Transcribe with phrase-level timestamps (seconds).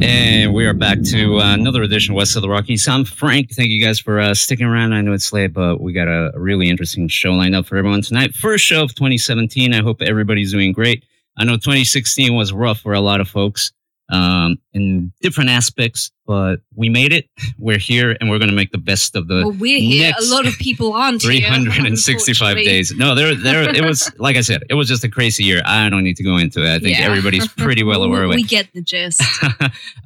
[0.00, 2.86] And we are back to uh, another edition of West of the Rockies.
[2.86, 3.50] I'm Frank.
[3.50, 4.92] Thank you guys for uh, sticking around.
[4.92, 8.02] I know it's late, but we got a really interesting show lined up for everyone
[8.02, 8.34] tonight.
[8.34, 9.74] First show of 2017.
[9.74, 11.04] I hope everybody's doing great.
[11.36, 13.72] I know 2016 was rough for a lot of folks
[14.10, 17.28] um, in different aspects, but we made it.
[17.58, 20.12] We're here, and we're going to make the best of the Well, we're here.
[20.18, 22.64] A lot of people aren't 365 unfortunately.
[22.64, 22.92] days.
[22.96, 23.74] No, there, there.
[23.74, 25.60] It was like I said, it was just a crazy year.
[25.64, 26.74] I don't need to go into it.
[26.74, 27.06] I think Yeah.
[27.06, 28.36] everybody's pretty well aware of it.
[28.36, 29.20] we get the gist.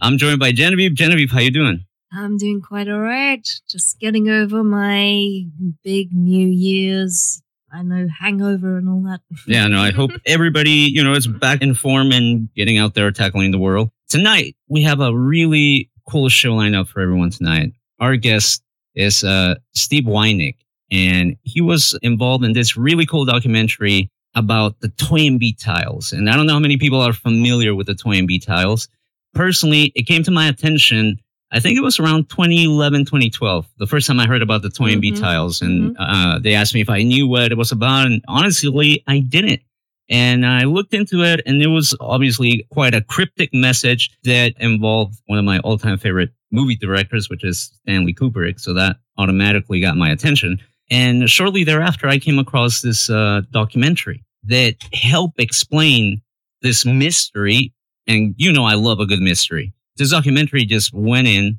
[0.00, 0.94] I'm joined by Genevieve.
[0.94, 1.84] Genevieve, how you doing?
[2.12, 3.46] I'm doing quite all right.
[3.70, 5.44] Just getting over my
[5.82, 7.42] big New Year's,
[7.72, 9.20] I know, hangover and all that.
[9.46, 13.10] Yeah, no, I hope everybody, you know, is back in form and getting out there
[13.10, 13.90] tackling the world.
[14.08, 17.72] Tonight, we have a really cool show lined up for everyone tonight.
[17.98, 18.62] Our guest
[18.94, 20.56] is uh, Steve Weinik,
[20.90, 26.12] and he was involved in this really cool documentary about the Toynbee tiles.
[26.12, 28.88] And I don't know how many people are familiar with the Toynbee tiles.
[29.34, 31.18] Personally, it came to my attention.
[31.52, 34.94] I think it was around 2011, 2012, the first time I heard about the Toy
[34.94, 35.20] Toynbee Mhm.
[35.20, 35.60] tiles.
[35.60, 38.06] And uh, they asked me if I knew what it was about.
[38.06, 39.60] And honestly, I didn't.
[40.08, 45.14] And I looked into it, and it was obviously quite a cryptic message that involved
[45.26, 48.58] one of my all time favorite movie directors, which is Stanley Kubrick.
[48.60, 50.58] So that automatically got my attention.
[50.90, 56.20] And shortly thereafter, I came across this uh, documentary that helped explain
[56.62, 57.72] this mystery.
[58.06, 59.72] And you know, I love a good mystery.
[59.96, 61.58] This documentary just went in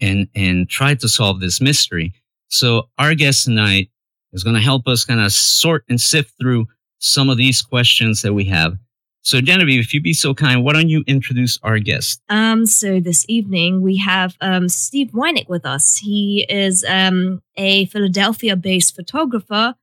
[0.00, 2.12] and and tried to solve this mystery.
[2.48, 3.90] So our guest tonight
[4.32, 6.66] is going to help us kind of sort and sift through
[6.98, 8.76] some of these questions that we have.
[9.22, 12.20] So Genevieve, if you'd be so kind, why don't you introduce our guest?
[12.28, 15.96] Um, so this evening we have um, Steve Weinik with us.
[15.96, 19.74] He is um, a Philadelphia-based photographer,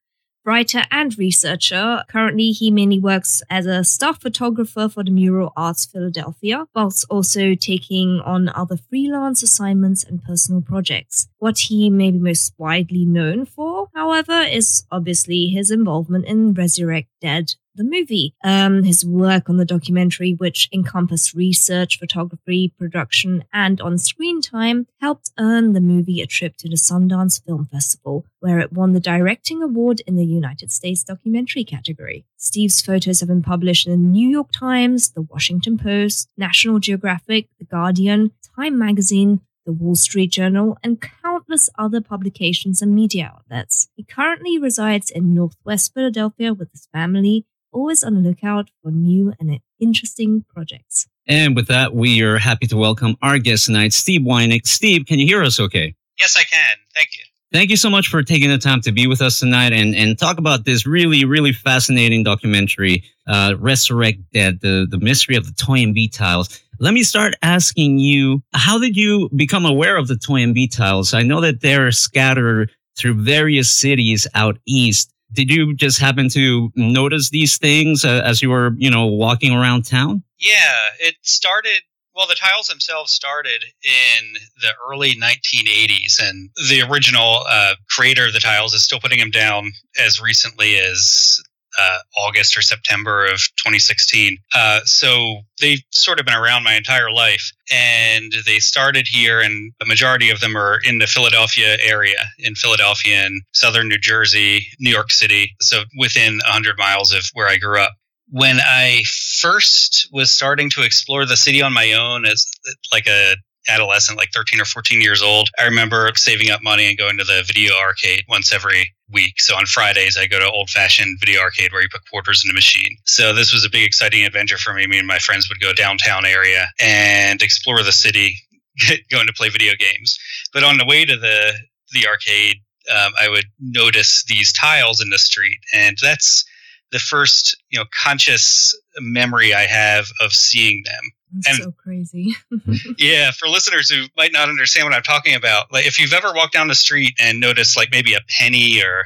[0.44, 2.04] writer, and researcher.
[2.08, 7.56] Currently, he mainly works as a staff photographer for the Mural Arts Philadelphia, whilst also
[7.56, 11.28] taking on other freelance assignments and personal projects.
[11.38, 17.10] What he may be most widely known for, however, is obviously his involvement in Resurrect
[17.22, 18.34] Dead, the movie.
[18.44, 24.88] Um, his work on the documentary, which encompassed research, photography, production, and on screen time,
[25.00, 29.00] helped earn the movie a trip to the Sundance Film Festival, where it won the
[29.00, 32.26] Directing Award in the United States documentary category.
[32.38, 37.48] Steve's photos have been published in the New York Times, the Washington Post, National Geographic,
[37.60, 43.90] The Guardian, Time Magazine, the Wall Street Journal, and countless other publications and media outlets.
[43.96, 49.34] He currently resides in Northwest Philadelphia with his family, always on the lookout for new
[49.40, 51.08] and interesting projects.
[51.28, 54.66] And with that, we are happy to welcome our guest tonight, Steve Weinik.
[54.66, 55.96] Steve, can you hear us okay?
[56.20, 56.78] Yes, I can.
[56.94, 57.24] Thank you.
[57.52, 60.18] Thank you so much for taking the time to be with us tonight and, and
[60.18, 65.52] talk about this really, really fascinating documentary, uh, Resurrect Dead, the, the mystery of the
[65.54, 66.62] Toynbee tiles.
[66.80, 71.14] Let me start asking you, how did you become aware of the Toynbee tiles?
[71.14, 75.14] I know that they're scattered through various cities out east.
[75.34, 79.54] Did you just happen to notice these things uh, as you were, you know, walking
[79.54, 80.24] around town?
[80.40, 81.82] Yeah, it started.
[82.14, 88.34] Well, the tiles themselves started in the early 1980s, and the original uh, creator of
[88.34, 91.42] the tiles is still putting them down as recently as
[91.78, 94.38] uh, August or September of 2016.
[94.54, 99.74] Uh, so they've sort of been around my entire life, and they started here, and
[99.80, 104.68] the majority of them are in the Philadelphia area, in Philadelphia and southern New Jersey,
[104.80, 107.94] New York City, so within 100 miles of where I grew up.
[108.30, 109.04] When I
[109.40, 112.46] first was starting to explore the city on my own as
[112.94, 113.36] like a
[113.68, 117.24] adolescent, like 13 or 14 years old, I remember saving up money and going to
[117.24, 119.40] the video arcade once every week.
[119.40, 122.52] So on Fridays, I go to old fashioned video arcade where you put quarters in
[122.52, 122.98] a machine.
[123.06, 124.88] So this was a big, exciting adventure for me.
[124.88, 128.36] Me and my friends would go downtown area and explore the city,
[129.12, 130.18] going to play video games.
[130.54, 131.54] But on the way to the
[131.94, 132.58] the arcade,
[132.90, 136.46] um, I would notice these tiles in the street, and that's
[136.92, 141.12] the first you know conscious memory I have of seeing them.
[141.38, 142.36] It's And- so crazy.
[142.98, 146.34] Yeah, for listeners who might not understand what I'm talking about, like if you've ever
[146.34, 149.06] walked down the street and noticed like maybe a penny or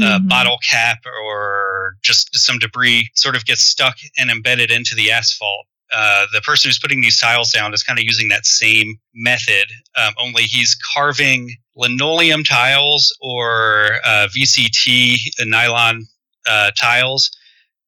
[0.00, 0.28] uh, Mhm.
[0.28, 5.66] bottle cap or just some debris sort of gets stuck and embedded into the asphalt.
[5.92, 9.66] Uh, the person who's putting these tiles down is kind of using that same method,
[9.96, 16.06] um, only he's carving linoleum tiles or uh, VCT nylon
[16.46, 17.30] uh, tiles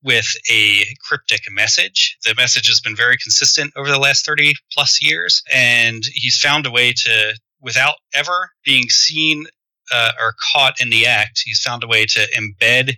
[0.02, 2.16] with a cryptic message.
[2.24, 6.66] The message has been very consistent over the last 30 plus years, and he's found
[6.66, 9.46] a way to, without ever being seen
[9.92, 12.96] uh, or caught in the act, he's found a way to embed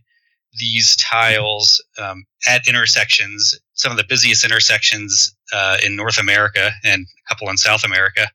[0.59, 7.03] these tiles um, at intersections, some of the busiest intersections uh, in North America and
[7.03, 8.29] a couple in South America,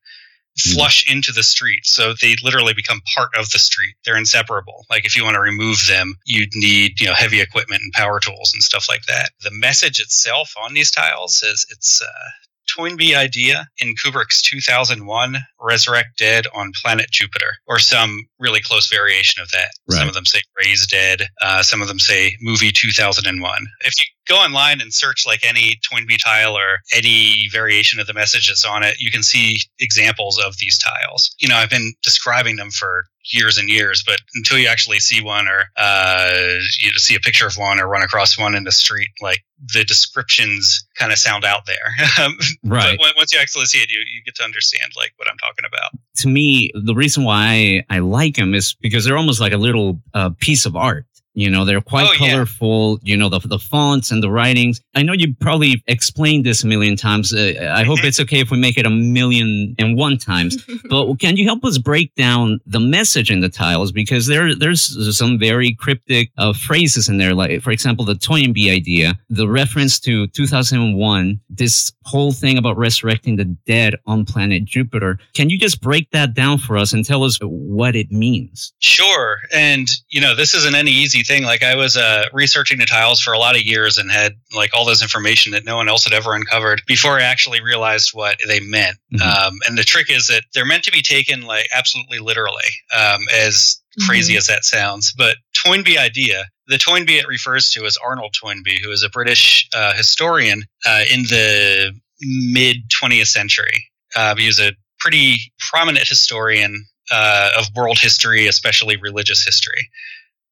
[0.57, 1.86] flush into the street.
[1.86, 3.96] So they literally become part of the street.
[4.06, 4.86] They're inseparable.
[4.90, 8.19] Like if you want to remove them, you'd need, you know, heavy equipment and power
[8.19, 9.31] tools and stuff like that.
[9.42, 12.30] The message itself on these tiles says it's uh,
[12.75, 19.42] Toynbee idea in Kubrick's 2001 Resurrect Dead on Planet Jupiter, or some really close variation
[19.42, 19.72] of that.
[19.90, 19.98] Right.
[19.98, 23.68] Some of them say Raise Dead, uh, some of them say Movie 2001.
[23.81, 28.14] If you go online and search like any Toynbee tile or any variation of the
[28.14, 31.36] message that's on it, you can see examples of these tiles.
[31.40, 35.22] You know, I've been describing them for years and years, but until you actually see
[35.22, 38.72] one or uh, you see a picture of one or run across one in the
[38.72, 39.44] street, like
[39.74, 41.75] the descriptions kind of sound out there.
[42.20, 42.98] Um, Right.
[43.00, 45.64] But once you actually see it, you, you get to understand like what I'm talking
[45.66, 45.92] about.
[46.18, 49.58] to me, the reason why I, I like them is because they're almost like a
[49.58, 51.06] little uh, piece of art.
[51.39, 52.31] You know, they're quite Oh, yeah.
[52.31, 53.00] colorful.
[53.03, 54.81] You know, the the fonts and the writings.
[54.95, 57.33] I know you probably explained this a million times.
[57.33, 60.57] Uh, I hope it's okay if we make it a million and one times.
[60.89, 64.83] but can you help us break down the message in the tiles because there there's
[65.18, 67.33] some very cryptic uh, phrases in there.
[67.33, 73.36] Like, for example, the Toynbee idea, the reference to 2001, this whole thing about resurrecting
[73.36, 75.20] the dead on planet Jupiter.
[75.34, 78.74] Can you just break that down for us and tell us what it means?
[78.80, 79.40] Sure.
[79.54, 81.44] And, you know, this isn't any easy thing.
[81.44, 84.72] Like, I was uh, researching the tiles for a lot of years and had, like,
[84.74, 88.38] all this information that no one else had ever uncovered before I actually realized what
[88.48, 88.98] they meant.
[89.14, 89.22] Mhm.
[89.22, 93.22] Um, and the trick is that they're meant to be taken, like, absolutely literally, um,
[93.34, 95.14] as crazy as that sounds.
[95.18, 99.68] But Toynbee idea, the Toynbee it refers to is Arnold Toynbee, who is a British
[99.75, 103.89] uh, historian uh, in the mid 20th century.
[104.16, 109.89] Uh, he was a pretty prominent historian uh, of world history, especially religious history.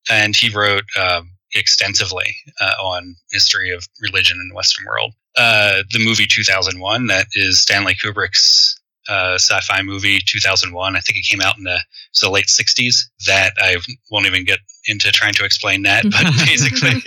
[0.10, 5.14] And he wrote um, extensively uh, on history of religion in the Western world.
[5.38, 8.80] Uh, the movie 2001, that is Stanley Kubrick's
[9.10, 10.96] uh, sci-fi movie 2001.
[10.96, 11.80] I think it came out in the,
[12.12, 12.96] so late 60s.
[13.26, 13.78] That I
[14.12, 17.02] won't even get into trying to explain that, but basically,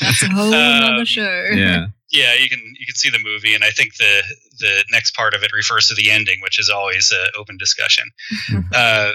[0.00, 1.46] That's a whole Um, nother show.
[1.52, 1.86] yeah.
[2.10, 4.22] yeah, you can you can see the movie, and I think the
[4.58, 8.04] the next part of it refers to the ending, which is always an open discussion.
[8.74, 9.12] uh,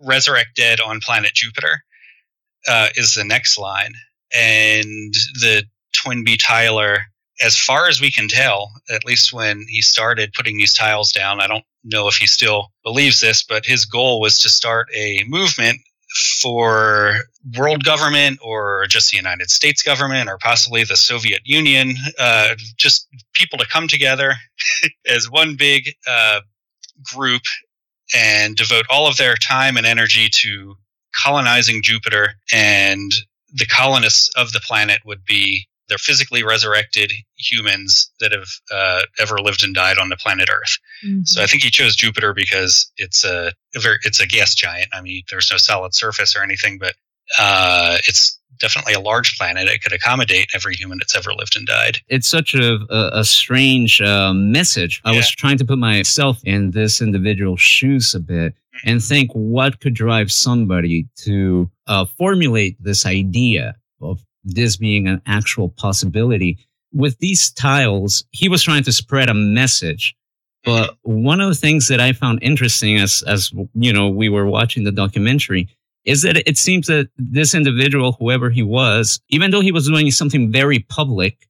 [0.00, 1.82] Resurrect Dead on planet Jupiter
[2.68, 3.92] uh, is the next line,
[4.34, 6.98] and the Toynbee Tyler,
[7.44, 11.40] as far as we can tell, at least when he started putting these tiles down,
[11.40, 15.24] I don't know if he still believes this, but his goal was to start a
[15.26, 15.80] movement
[16.40, 17.16] for
[17.56, 23.06] world government or just the United States government or possibly the Soviet Union, uh, just
[23.34, 24.34] people to come together
[25.06, 26.40] as one big uh,
[27.14, 27.42] group
[28.14, 30.76] and devote all of their time and energy to
[31.14, 32.34] colonizing Jupiter.
[32.52, 33.12] And
[33.52, 39.40] the colonists of the planet would be the physically resurrected humans that have uh, ever
[39.40, 40.76] lived and died on the planet Earth.
[41.04, 41.26] Mhm.
[41.26, 44.88] So I think he chose Jupiter because it's a, a very it's a gas giant.
[44.92, 46.94] I mean, there's no solid surface or anything, but
[47.38, 49.68] uh, it's definitely a large planet.
[49.68, 51.98] It could accommodate every human that's ever lived and died.
[52.08, 55.00] it's such a a, a strange uh, message.
[55.04, 58.54] I was trying to put myself in this individual's shoes a bit
[58.84, 65.20] and think what could drive somebody to uh, formulate this idea of this being an
[65.26, 66.58] actual possibility.
[66.92, 70.14] With these tiles, he was trying to spread a message.
[70.64, 74.46] But one of the things that I found interesting as as you know we were
[74.46, 75.68] watching the documentary
[76.04, 80.10] is that it seems that this individual, whoever he was, even though he was doing
[80.10, 81.48] something very public,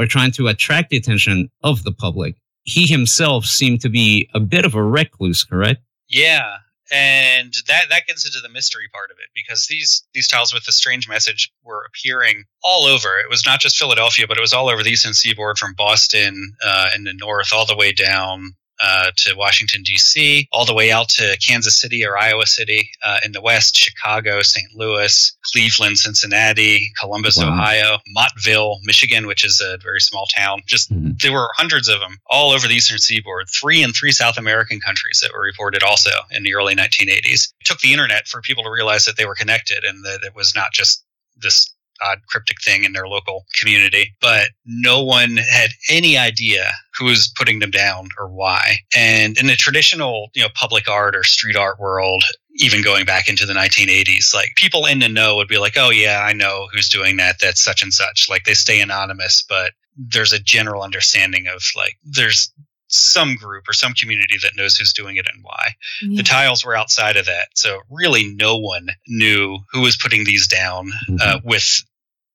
[0.00, 2.36] or trying to attract the attention of the public.
[2.62, 5.82] He himself seemed to be a bit of a recluse, correct?
[6.08, 6.56] Yeah,
[6.90, 10.64] and that that gets into the mystery part of it because these these tiles with
[10.64, 13.18] the strange message were appearing all over.
[13.18, 16.54] It was not just Philadelphia, but it was all over the eastern seaboard from Boston
[16.64, 20.90] uh, in the north all the way down uh, to Washington, D.C., all the way
[20.90, 24.74] out to Kansas City or Iowa City uh, in the West, Chicago, St.
[24.74, 27.52] Louis, Cleveland, Cincinnati, Columbus, Wow.
[27.52, 30.62] Ohio, Mottville, Michigan, which is a very small town.
[30.66, 31.20] Just Mhm.
[31.20, 34.80] there were hundreds of them all over the eastern seaboard, three in three South American
[34.80, 37.52] countries that were reported also in the early 1980s.
[37.60, 40.34] It took the internet for people to realize that they were connected and that it
[40.34, 41.04] was not just
[41.36, 41.66] this
[42.02, 44.14] odd cryptic thing in their local community.
[44.20, 48.76] But no one had any idea who was putting them down or why.
[48.96, 52.24] And in the traditional, you know, public art or street art world,
[52.56, 55.90] even going back into the 1980s, like people in the know would be like, oh,
[55.90, 57.36] yeah, I know who's doing that.
[57.40, 58.28] That's such and such.
[58.28, 62.52] Like they stay anonymous, but there's a general understanding of like, there's
[62.92, 65.74] some group or some community that knows who's doing it and why.
[66.02, 66.16] Yeah.
[66.16, 67.48] The tiles were outside of that.
[67.54, 71.20] So really no one knew who was putting these down Mhm.
[71.20, 71.84] uh, with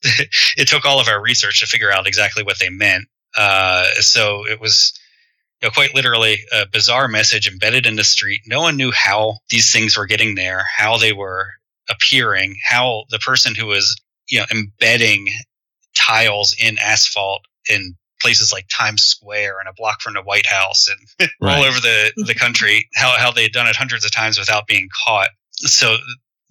[0.58, 3.06] it took all of our research to figure out exactly what they meant.
[3.38, 4.98] Uh, so it was
[5.62, 8.42] you know, quite literally a bizarre message embedded in the street.
[8.46, 11.48] No one knew how these things were getting there, how they were
[11.90, 15.28] appearing, how the person who was you know embedding
[15.96, 20.88] tiles in asphalt in places like Times Square and a block from the White House
[21.20, 24.40] and all over the, the country, how, how they had done it hundreds of times
[24.40, 25.30] without being caught.
[25.52, 25.98] So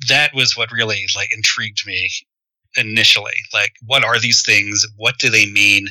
[0.08, 2.10] that was what really like intrigued me
[2.76, 3.34] initially.
[3.52, 4.86] Like, what are these things?
[4.96, 5.88] What do they mean?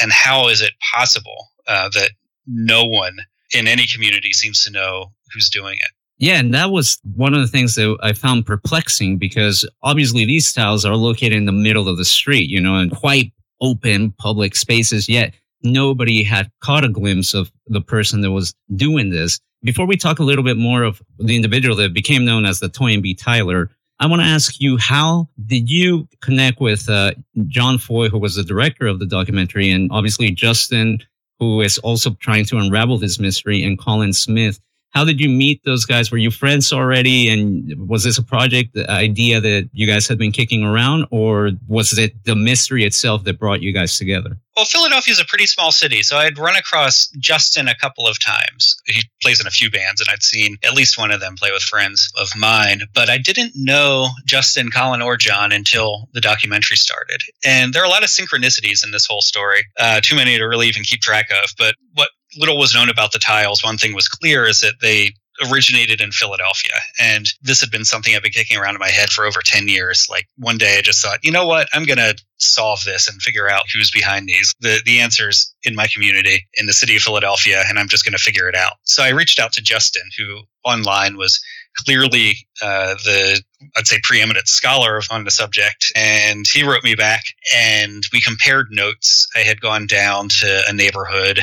[0.00, 2.10] And how is it possible uh, that
[2.46, 3.18] no one
[3.54, 5.90] in any community seems to know who's doing it?
[6.18, 10.52] Yeah, and that was one of the things that I found perplexing because obviously these
[10.52, 14.54] tiles are located in the middle of the street, you know, in quite open public
[14.54, 19.40] spaces, yet nobody had caught a glimpse of the person that was doing this.
[19.62, 22.68] Before we talk a little bit more of the individual that became known as the
[22.68, 23.70] Toynbee Tyler,
[24.04, 27.12] I want to ask you, how did you connect with uh,
[27.46, 30.98] Jon Foy, who was the director of the documentary, and obviously Justin,
[31.40, 34.60] who is also trying to unravel this mystery, and Colin Smith?
[34.94, 36.12] How did you meet those guys?
[36.12, 37.28] Were you friends already?
[37.28, 41.98] And was this a project, idea that you guys had been kicking around, or was
[41.98, 44.38] it the mystery itself that brought you guys together?
[44.56, 48.20] Well, Philadelphia is a pretty small city, so I'd run across Justin a couple of
[48.20, 48.76] times.
[48.86, 51.50] He plays in a few bands, and I'd seen at least one of them play
[51.50, 52.82] with friends of mine.
[52.94, 57.20] But I didn't know Justin, Colin, or John until the documentary started.
[57.44, 60.44] And there are a lot of synchronicities in this whole story, uh, too many to
[60.44, 61.50] really even keep track of.
[61.58, 65.12] But what little was known about the tiles, one thing was clear is that they
[65.50, 66.74] originated in Philadelphia.
[67.00, 69.68] And this had been something I've been kicking around in my head for over 10
[69.68, 70.06] years.
[70.08, 71.68] Like one day I just thought, you know what?
[71.72, 74.52] I'm going to solve this and figure out who's behind these.
[74.60, 78.12] The, the answer's in my community in the city of Philadelphia, and I'm just going
[78.12, 78.74] to figure it out.
[78.84, 81.40] So I reached out to Justin, who online was
[81.84, 83.42] clearly uh, the
[83.76, 87.24] I'd say preeminent scholar on the subject, and he wrote me back,
[87.56, 89.26] and we compared notes.
[89.34, 91.40] I had gone down to a neighborhood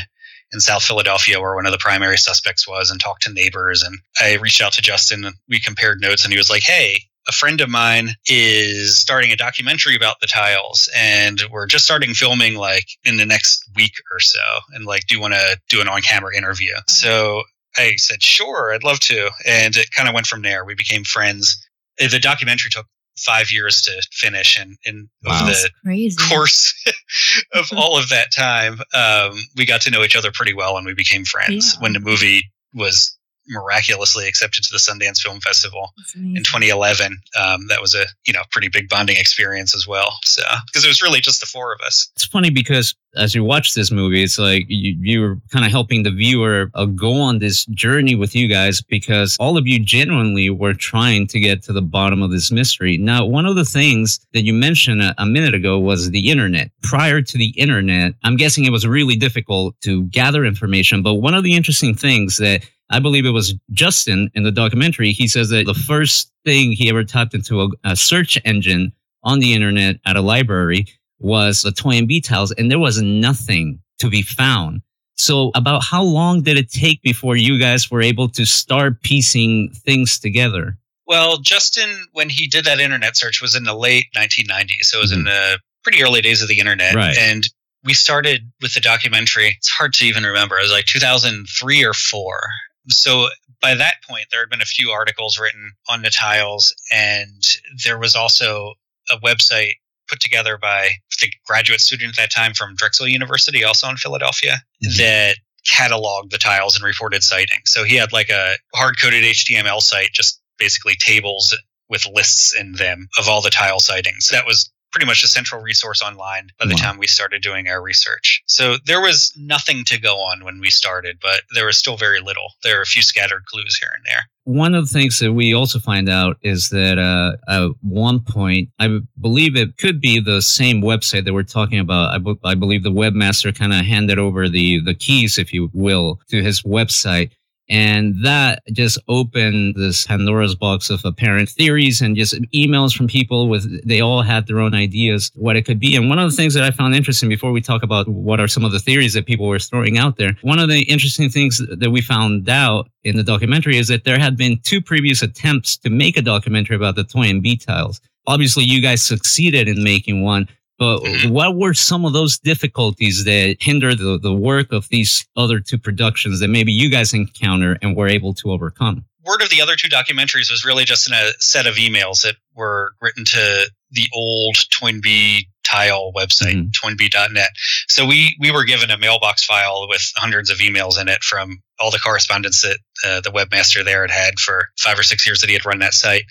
[0.53, 3.83] in South Philadelphia where one of the primary suspects was and talked to neighbors.
[3.83, 6.99] And I reached out to Justin and we compared notes and he was like, Hey,
[7.27, 12.13] a friend of mine is starting a documentary about the tiles and we're just starting
[12.13, 14.39] filming like in the next week or so.
[14.73, 16.73] And like, do you want to do an on camera interview?
[16.87, 17.43] So
[17.77, 19.29] I said, sure, I'd love to.
[19.45, 20.65] And it kind of went from there.
[20.65, 21.65] We became friends.
[21.97, 22.87] The documentary took
[23.17, 25.45] five years to finish and, and Wow.
[25.45, 26.15] the crazy.
[26.29, 26.73] course
[27.53, 30.85] of all of that time, um, we got to know each other pretty well and
[30.85, 31.73] we became friends.
[31.75, 31.81] Yeah.
[31.83, 33.15] When the movie was
[33.47, 38.41] miraculously accepted to the Sundance Film Festival in 2011, um, that was a you know
[38.51, 40.15] pretty big bonding experience as well.
[40.23, 42.09] So because it was really just the four of us.
[42.15, 46.03] It's funny because as you watch this movie, it's like you, you're kind of helping
[46.03, 50.49] the viewer uh, go on this journey with you guys because all of you genuinely
[50.49, 52.97] were trying to get to the bottom of this mystery.
[52.97, 56.71] Now, one of the things that you mentioned a, a minute ago was the internet.
[56.83, 61.03] Prior to the internet, I'm guessing it was really difficult to gather information.
[61.03, 65.11] But one of the interesting things that I believe it was Justin in the documentary,
[65.11, 68.91] he says that the first thing he ever typed into a, a search engine
[69.23, 70.87] on the internet at a library
[71.21, 74.81] was the Toynbee tiles, and there was nothing to be found.
[75.15, 79.71] So, about how long did it take before you guys were able to start piecing
[79.85, 80.77] things together?
[81.05, 84.83] Well, Justin, when he did that internet search, was in the late 1990s.
[84.83, 85.25] So it was in mm-hmm.
[85.25, 86.95] the pretty early days of the internet.
[86.95, 87.17] Right.
[87.17, 87.45] And
[87.83, 89.55] we started with the documentary.
[89.57, 90.57] It's hard to even remember.
[90.57, 92.39] It was like 2003 or four.
[92.87, 93.27] So
[93.61, 97.45] by that point, there had been a few articles written on the tiles, and
[97.83, 98.73] there was also
[99.09, 99.73] a website
[100.11, 104.61] put together by the graduate student at that time from Drexel University, also in Philadelphia,
[104.83, 104.97] Mhm.
[104.97, 107.71] that cataloged the tiles and reported sightings.
[107.71, 111.55] So he had like a hard coded HTML site, just basically tables
[111.89, 114.27] with lists in them of all the tile sightings.
[114.31, 116.91] That was pretty much a central resource online by the Wow.
[116.91, 118.41] time we started doing our research.
[118.45, 122.19] So there was nothing to go on when we started, but there was still very
[122.19, 122.53] little.
[122.63, 124.25] There are a few scattered clues here and there.
[124.43, 128.69] One of the things that we also find out is that uh, at one point,
[128.79, 132.19] I believe it could be the same website that we're talking about.
[132.43, 136.19] I, I believe the webmaster kind of handed over the the keys, if you will,
[136.29, 137.31] to his website.
[137.71, 143.47] And that just opened this Pandora's box of apparent theories and just emails from people
[143.47, 145.95] with, they all had their own ideas what it could be.
[145.95, 148.47] And one of the things that I found interesting before we talk about what are
[148.49, 151.61] some of the theories that people were throwing out there, one of the interesting things
[151.65, 155.77] that we found out in the documentary is that there had been two previous attempts
[155.77, 158.01] to make a documentary about the Toynbee tiles.
[158.27, 160.49] Obviously, you guys succeeded in making one,
[160.81, 161.29] but mm-hmm.
[161.29, 165.77] what were some of those difficulties that hindered the, the work of these other two
[165.77, 169.05] productions that maybe you guys encounter and were able to overcome?
[169.23, 172.33] Word of the other two documentaries was really just in a set of emails that
[172.55, 176.71] were written to the old Toynbee tile website, Mhm.
[176.71, 177.49] toynbee.net.
[177.87, 181.61] So we, we were given a mailbox file with hundreds of emails in it from
[181.79, 185.41] all the correspondence that uh, the webmaster there had had for five or six years
[185.41, 186.23] that he had run that site.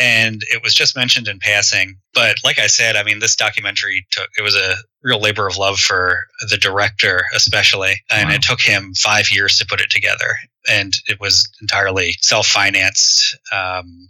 [0.00, 1.96] And it was just mentioned in passing.
[2.14, 5.56] But like I said, I mean, this documentary took, it was a real labor of
[5.56, 7.94] love for the director, especially.
[8.10, 8.34] And Wow.
[8.36, 10.36] it took him five years to put it together.
[10.70, 13.36] And it was entirely self financed.
[13.52, 14.08] Um,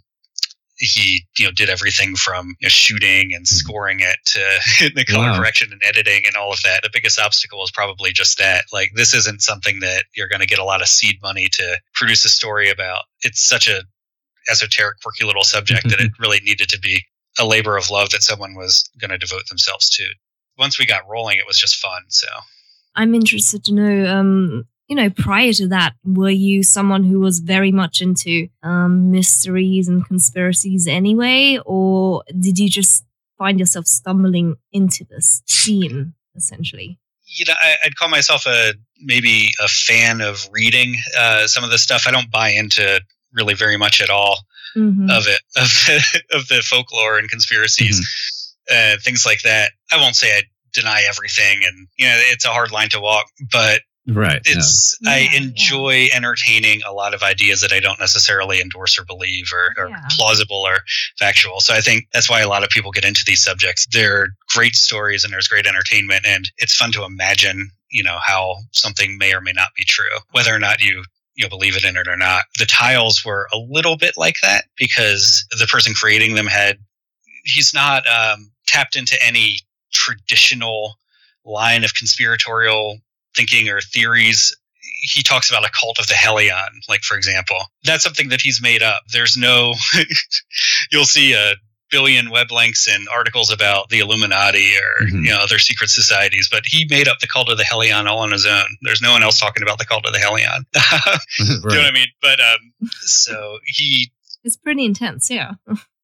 [0.77, 5.27] he you know did everything from you know, shooting and scoring it to the color
[5.31, 5.37] Wow.
[5.39, 6.81] correction and editing and all of that.
[6.83, 10.47] The biggest obstacle is probably just that like this isn't something that you're going to
[10.47, 13.03] get a lot of seed money to produce a story about.
[13.21, 13.83] It's such a
[14.49, 17.03] esoteric quirky little subject that it really needed to be
[17.39, 20.03] a labor of love that someone was going to devote themselves to.
[20.57, 22.27] Once we got rolling it was just fun so.
[22.95, 27.39] I'm interested to know, um, you know, prior to that, were you someone who was
[27.39, 33.05] very much into um, mysteries and conspiracies anyway, or did you just
[33.37, 36.99] find yourself stumbling into this scene essentially?
[37.35, 41.71] you know, I, I'd call myself a maybe a fan of reading uh, some of
[41.71, 42.03] the stuff.
[42.05, 43.01] I don't buy into
[43.33, 44.43] really very much at all
[44.75, 45.09] Mhm.
[45.11, 49.71] of it of the, of the folklore and conspiracies, uh, things like that.
[49.91, 53.25] I won't say I deny everything, and you know, it's a hard line to walk,
[53.51, 54.41] but Right.
[54.45, 55.37] it's I Yeah, yeah.
[55.37, 59.89] enjoy entertaining a lot of ideas that I don't necessarily endorse or believe or, or
[59.89, 60.01] Yeah.
[60.11, 60.79] plausible or
[61.17, 61.61] factual.
[61.61, 63.87] So I think that's why a lot of people get into these subjects.
[63.91, 68.57] They're great stories and there's great entertainment and it's fun to imagine, you know, how
[68.71, 71.03] something may or may not be true, whether or not you
[71.35, 72.43] you believe it in it or not.
[72.59, 76.77] The tiles were a little bit like that because the person creating them had
[77.43, 79.57] he's not um, tapped into any
[79.91, 80.95] traditional
[81.45, 82.99] line of conspiratorial
[83.35, 84.55] thinking or theories.
[85.13, 87.57] He talks about a cult of the Helion, like for example.
[87.83, 89.01] That's something that he's made up.
[89.11, 89.73] There's no,
[90.91, 91.55] you'll see a
[91.91, 95.25] billion web links and articles about the Illuminati or Mhm.
[95.25, 98.19] you know other secret societies, but he made up the cult of the Helion all
[98.19, 98.65] on his own.
[98.81, 100.65] There's no one else talking about the cult of the Helion.
[101.39, 102.07] you know what I mean?
[102.21, 104.11] But um, so he
[104.43, 105.51] It's pretty intense, yeah.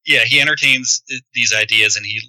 [0.06, 1.02] yeah he entertains
[1.34, 2.20] these ideas and he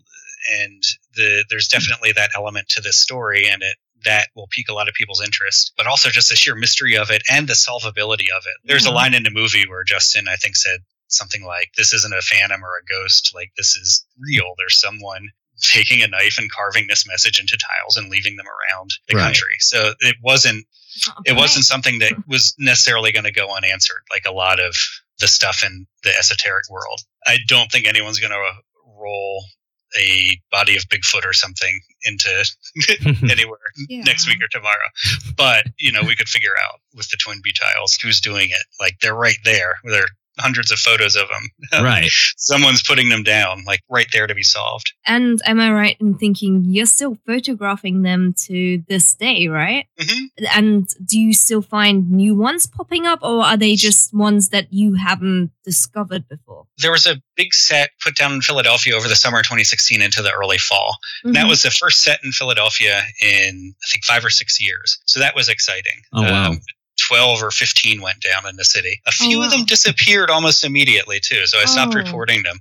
[0.63, 0.81] and
[1.15, 4.87] the there's definitely that element to this story and it that will pique a lot
[4.87, 8.43] of people's interest but also just the sheer mystery of it and the solvability of
[8.45, 8.57] it.
[8.65, 12.13] There's a line in the movie where justin i think said something like this isn't
[12.13, 14.53] a phantom or a ghost like this is real.
[14.57, 15.29] There's someone
[15.61, 19.23] taking a knife and carving this message into tiles and leaving them around the Right.
[19.25, 19.57] country.
[19.59, 23.53] So it wasn't It's not a it wasn't something that was necessarily going to go
[23.55, 24.73] unanswered like a lot of
[25.19, 27.01] the stuff in the esoteric world.
[27.27, 28.53] I don't think anyone's going to uh,
[28.97, 29.43] roll
[29.99, 32.45] a body of bigfoot or something into
[33.32, 34.04] anywhere Yeah.
[34.04, 34.88] next week or tomorrow.
[35.36, 38.63] But you know we could figure out with the Toynbee tiles who's doing it.
[38.80, 39.75] Like they're right there.
[39.84, 40.08] There are
[40.39, 42.09] hundreds of photos of them right.
[42.37, 46.17] someone's putting them down like right there to be solved And am I right in
[46.17, 49.85] thinking you're still photographing them to this day, right?
[49.99, 54.49] hmm And do you still find new ones popping up, or are they just ones
[54.49, 56.65] that you haven't discovered before?
[56.77, 60.21] there was a big set put down in Philadelphia over the summer of 2016 into
[60.21, 60.97] the early fall.
[61.23, 64.99] And that was the first set in Philadelphia in I think five or six years.
[65.05, 66.01] So that was exciting.
[66.13, 66.49] Oh, wow.
[66.51, 66.59] Um,
[67.07, 69.01] 12 or 15 went down in the city.
[69.07, 71.45] A few Oh, of them disappeared almost immediately too.
[71.45, 71.97] So I stopped Oh.
[71.99, 72.59] reporting them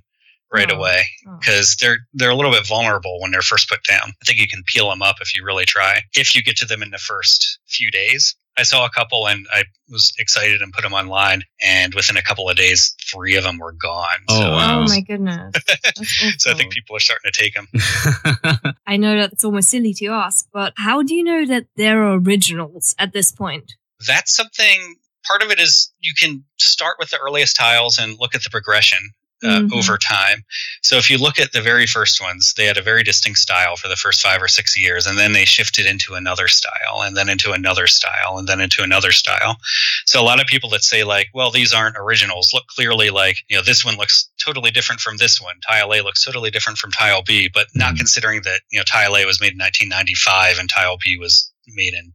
[0.51, 0.75] right Oh.
[0.75, 1.37] away Oh.
[1.39, 4.13] because they're they're a little bit vulnerable when they're first put down.
[4.21, 6.01] I think you can peel them up if you really try.
[6.13, 8.35] If you get to them in the first few days.
[8.57, 12.21] I saw a couple and I was excited and put them online and within a
[12.21, 14.19] couple of days 3 of them were gone.
[14.27, 14.81] Oh, so, wow.
[14.81, 15.53] Oh my goodness.
[16.37, 17.67] So I think people are starting to take them.
[18.85, 22.11] I know that it's almost silly to ask, but how do you know that they're
[22.13, 23.75] originals at this point?
[24.07, 24.95] That's something.
[25.27, 28.49] Part of it is you can start with the earliest tiles and look at the
[28.49, 28.99] progression.
[29.43, 29.73] uh, Mhm.
[29.73, 30.45] over time.
[30.83, 33.75] So if you look at the very first ones, they had a very distinct style
[33.75, 37.17] for the first five or six years, and then they shifted into another style, and
[37.17, 39.57] then into another style, and then into another style.
[40.05, 43.37] So a lot of people that say like, well, these aren't originals look clearly like,
[43.47, 45.59] you know, this one looks totally different from this one.
[45.67, 47.97] Tile A looks totally different from Tile B, but not Mhm.
[47.97, 51.95] considering that, you know, Tile A was made in 1995 and Tile B was made
[51.95, 52.13] in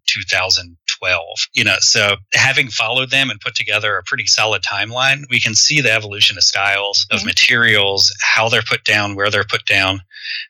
[1.01, 1.25] 2012.
[1.55, 5.55] You know, so having followed them and put together a pretty solid timeline, we can
[5.55, 7.27] see the evolution of styles, of Okay.
[7.27, 10.01] materials, how they're put down, where they're put down.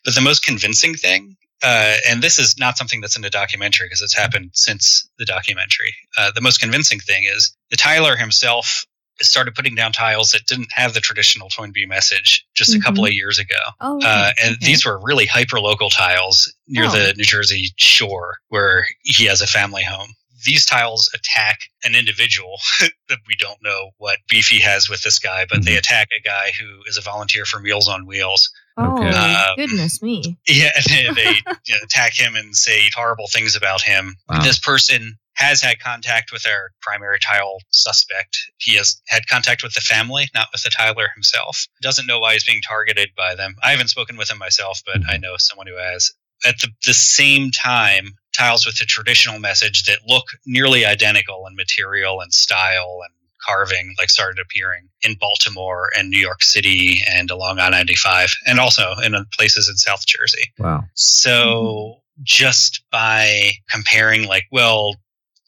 [0.04, 3.86] But the most convincing thing uh, and this is not something that's in the documentary
[3.86, 5.94] because it's happened since the documentary.
[6.18, 8.84] Uh, the most convincing thing is the Tyler himself
[9.22, 13.12] started putting down tiles that didn't have the traditional Toynbee message just a couple of
[13.14, 13.56] years ago.
[13.80, 14.66] Oh, Uh, and Okay.
[14.66, 16.90] these were really hyper local tiles near Oh.
[16.92, 20.14] the New Jersey shore where he has a family home.
[20.44, 22.58] These tiles attack an individual
[23.08, 25.78] that we don't know what beef he has with this guy, but they Mhm.
[25.78, 28.50] attack a guy who is a volunteer for Meals on Wheels.
[28.76, 29.08] Oh, Okay.
[29.34, 30.36] Um, goodness me.
[30.46, 34.16] Yeah, they, they you know, attack him and say horrible things about him.
[34.28, 34.42] Wow.
[34.42, 38.38] This person has had contact with our primary tile suspect.
[38.58, 41.66] He has had contact with the family, not with the Tyler himself.
[41.82, 43.54] Doesn't know why he's being targeted by them.
[43.62, 46.10] I haven't spoken with him myself, but I know someone who has.
[46.44, 51.56] At the, the same time, tiles with the traditional message that look nearly identical in
[51.56, 53.12] material and style and
[53.46, 58.94] carving like started appearing in Baltimore and New York City and along I-95 and also
[59.04, 60.52] in uh, places in South Jersey.
[60.58, 60.84] Wow.
[60.94, 64.94] So just by comparing, like, well,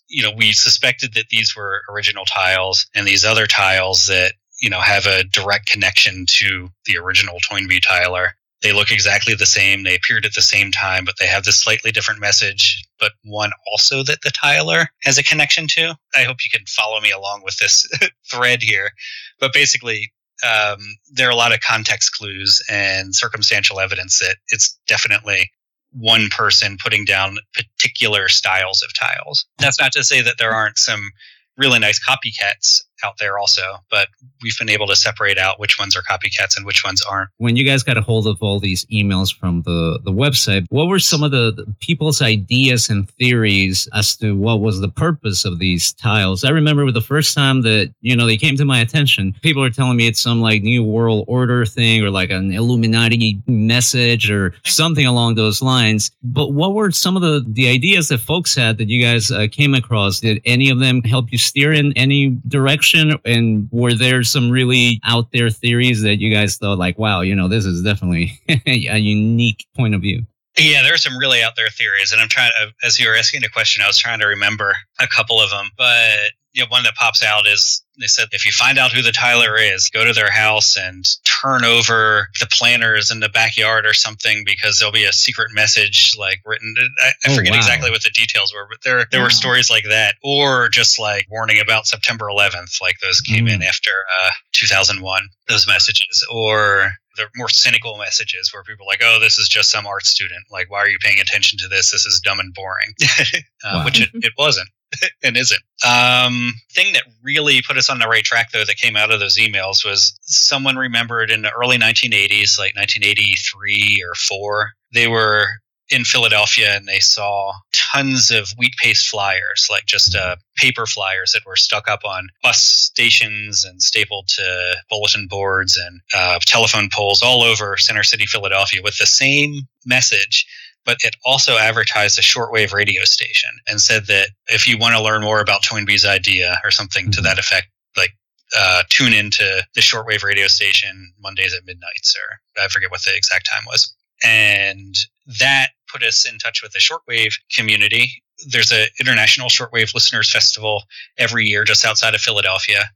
[0.09, 4.71] you know, we suspected that these were original tiles and these other tiles that, you
[4.71, 8.35] know, have a direct connection to the original Toynbee Tyler.
[8.61, 9.85] They look exactly the same.
[9.85, 13.53] They appeared at the same time, but they have this slightly different message, but one
[13.71, 15.97] also that the Tyler has a connection to.
[16.15, 17.87] I hope you can follow me along with this
[18.31, 18.91] thread here.
[19.39, 20.13] But basically,
[20.45, 20.79] um,
[21.13, 25.51] there are a lot of context clues and circumstantial evidence that it's definitely
[25.93, 29.47] one person putting down particular styles of tiles.
[29.59, 31.11] That's not to say that there aren't some
[31.57, 34.09] really nice copycats out there also, but
[34.43, 37.31] we've been able to separate out which ones are copycats and which ones aren't.
[37.39, 40.87] When you guys got a hold of all these emails from the, the website, what
[40.89, 45.45] were some of the, the people's ideas and theories as to what was the purpose
[45.45, 46.45] of these tiles?
[46.45, 49.71] I remember the first time that, you know, they came to my attention, people are
[49.71, 54.55] telling me it's some like new world order thing or like an Illuminati message or
[54.65, 56.11] something along those lines.
[56.23, 59.47] But what were some of the, the ideas that folks had that you guys uh,
[59.51, 60.21] came across?
[60.21, 62.88] Did any of them help you steer in any direction?
[62.95, 67.35] And were there some really out there theories that you guys thought like, wow, you
[67.35, 70.27] know, this is definitely a unique point of view?
[70.57, 73.15] Yeah, there are some really out there theories, and I'm trying to, as you were
[73.15, 75.71] asking the question, I was trying to remember a couple of them.
[75.77, 79.03] But you know, one that pops out is they said if you find out who
[79.03, 83.87] the Tyler is, go to their house and turn over the planners in the backyard
[83.87, 86.75] or something because there'll be a secret message like written.
[87.03, 87.59] I, I Oh, forget wow.
[87.59, 89.27] exactly what the details were, but there there Wow.
[89.27, 93.63] were stories like that, or just like warning about September 11th, like those came in
[93.63, 93.91] after
[94.25, 95.29] uh, 2001.
[95.49, 99.71] Those messages, or the more cynical messages where people are like, "Oh, this is just
[99.71, 100.43] some art student.
[100.51, 101.91] Like, why are you paying attention to this?
[101.91, 102.93] This is dumb and boring,"
[103.65, 103.85] uh, Wow.
[103.87, 104.69] which it, it wasn't
[105.23, 105.61] and isn't.
[105.87, 109.21] Um, thing that really put us on the right track, though, that came out of
[109.21, 115.49] those emails was someone remembered in the early 1980s, like 1983 or four, they were
[115.91, 121.33] in Philadelphia and they saw tons of wheat paste flyers, like just uh, paper flyers
[121.33, 126.89] that were stuck up on bus stations and stapled to bulletin boards and uh, telephone
[126.93, 130.47] poles all over Center City, Philadelphia, with the same message.
[130.85, 135.03] But it also advertised a shortwave radio station and said that if you want to
[135.03, 137.25] learn more about Toynbee's idea or something to Mhm.
[137.25, 138.13] that effect, like
[138.57, 143.15] uh, tune into the shortwave radio station Mondays at midnights, or I forget what the
[143.15, 143.95] exact time was.
[144.25, 144.97] And
[145.39, 148.23] that put us in touch with the shortwave community.
[148.47, 150.85] There's an international shortwave listeners festival
[151.19, 152.91] every year just outside of Philadelphia.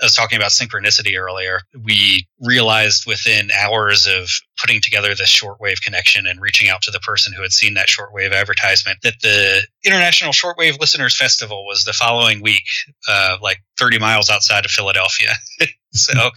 [0.00, 1.60] I was talking about synchronicity earlier.
[1.84, 4.28] We realized within hours of
[4.60, 7.88] putting together this shortwave connection and reaching out to the person who had seen that
[7.88, 12.64] shortwave advertisement that the International Shortwave Listeners Festival was the following week,
[13.08, 15.32] uh, like 30 miles outside of Philadelphia.
[15.92, 16.30] so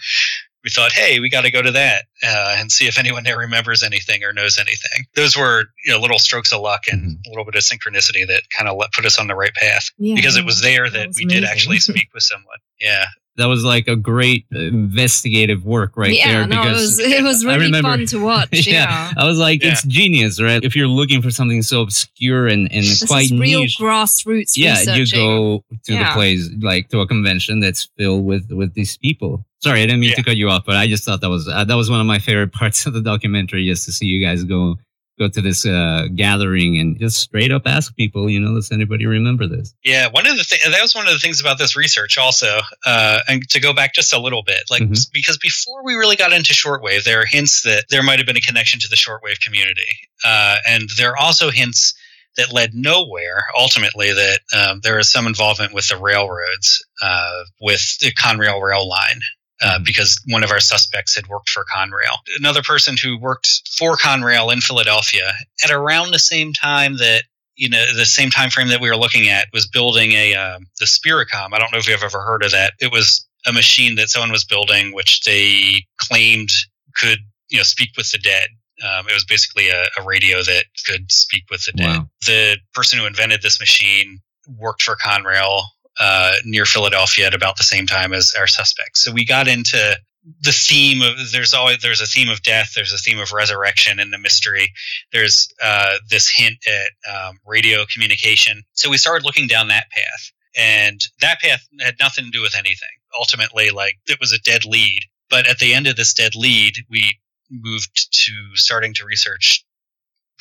[0.63, 3.37] we thought, hey, we got to go to that uh, and see if anyone there
[3.37, 5.05] remembers anything or knows anything.
[5.15, 8.43] Those were you know, little strokes of luck and a little bit of synchronicity that
[8.55, 11.07] kind of put us on the right path Yeah, because it was there that that
[11.07, 12.57] was we did actually speak with someone.
[12.79, 13.05] Yeah.
[13.37, 16.47] That was like a great investigative work right yeah, there.
[16.47, 18.67] no, it was it was really remember- fun to watch.
[18.67, 19.11] yeah.
[19.17, 20.63] I was like, it's genius, right?
[20.63, 24.53] If you're looking for something so obscure and, and This quite is real niche, grassroots
[24.57, 28.97] yeah, you go to the place like to a convention that's filled with with these
[28.97, 29.45] people.
[29.59, 31.63] Sorry, I didn't mean to cut you off, but I just thought that was uh,
[31.63, 34.43] that was one of my favorite parts of the documentary, just to see you guys
[34.43, 34.77] go
[35.21, 39.05] go to this uh, gathering and just straight up ask people, you know, does anybody
[39.05, 39.73] remember this?
[39.83, 42.59] Yeah, one of the things that was one of the things about this research also,
[42.85, 45.11] uh, and to go back just a little bit, like Mhm.
[45.13, 48.37] because before we really got into shortwave, there are hints that there might have been
[48.37, 51.93] a connection to the shortwave community, uh, and there are also hints
[52.37, 53.43] that led nowhere.
[53.57, 58.87] Ultimately, that um, there is some involvement with the railroads, uh, with the Conrail rail
[58.87, 59.21] line.
[59.63, 62.17] Uh, because one of our suspects had worked for Conrail.
[62.39, 67.69] Another person who worked for Conrail in Philadelphia at around the same time that you
[67.69, 70.85] know the same time frame that we were looking at was building a um, the
[70.85, 71.53] Spiricom.
[71.53, 72.73] I don't know if you've ever heard of that.
[72.79, 76.49] It was a machine that someone was building, which they claimed
[76.95, 77.19] could
[77.49, 78.47] you know speak with the dead.
[78.83, 81.97] Um, it was basically a, a radio that could speak with the dead.
[81.99, 82.09] Wow.
[82.25, 84.21] The person who invented this machine
[84.57, 85.65] worked for Conrail
[85.99, 89.03] uh, near Philadelphia at about the same time as our suspects.
[89.03, 89.97] So we got into
[90.41, 93.99] the theme of there's always there's a theme of death, there's a theme of resurrection
[93.99, 94.71] in the mystery.
[95.11, 98.63] There's uh, this hint at um, radio communication.
[98.73, 102.55] So we started looking down that path, and that path had nothing to do with
[102.55, 102.89] anything.
[103.17, 105.01] Ultimately, like it was a dead lead.
[105.29, 107.17] But at the end of this dead lead, we
[107.49, 109.65] moved to starting to research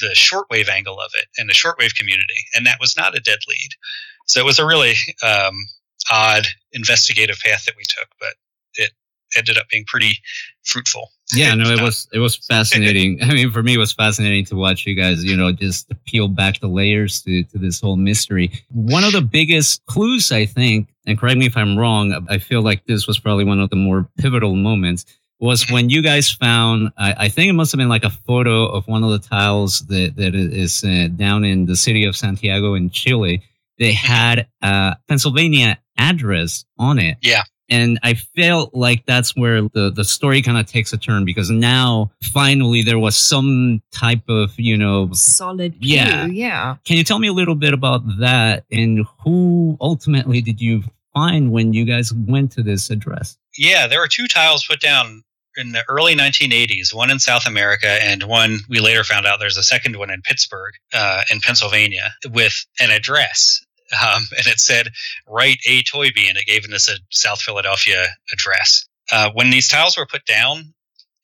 [0.00, 3.38] the shortwave angle of it and the shortwave community, and that was not a dead
[3.48, 3.70] lead.
[4.30, 5.66] So it was a really um,
[6.08, 8.34] odd investigative path that we took, but
[8.74, 8.92] it
[9.36, 10.20] ended up being pretty
[10.62, 11.10] fruitful.
[11.34, 13.18] Yeah, no, it was it was fascinating.
[13.22, 16.28] I mean, for me, it was fascinating to watch you guys, you know, just peel
[16.28, 18.52] back the layers to, to this whole mystery.
[18.70, 22.62] One of the biggest clues, I think, and correct me if I'm wrong, I feel
[22.62, 25.06] like this was probably one of the more pivotal moments,
[25.40, 28.66] was when you guys found, I, I think it must have been like a photo
[28.66, 32.74] of one of the tiles that, that is uh, down in the city of Santiago
[32.74, 33.42] in Chile.
[33.80, 37.16] They had a Pennsylvania address on it.
[37.22, 37.42] Yeah.
[37.72, 41.50] And I felt like that's where the, the story kind of takes a turn because
[41.50, 46.26] now finally there was some type of, you know, Solid clue, Yeah.
[46.26, 46.76] yeah.
[46.84, 50.82] can you tell me a little bit about that and who ultimately did you
[51.14, 53.38] find when you guys went to this address?
[53.56, 55.22] Yeah, there were two tiles put down
[55.56, 59.56] in the early 1980s, one in South America and one we later found out there's
[59.56, 63.64] a second one in Pittsburgh, uh, in Pennsylvania, with an address.
[63.92, 64.88] Um, and it said,
[65.26, 65.82] write A.
[65.82, 68.86] Toyby, and it gave us a South Philadelphia address.
[69.12, 70.72] Uh, when these tiles were put down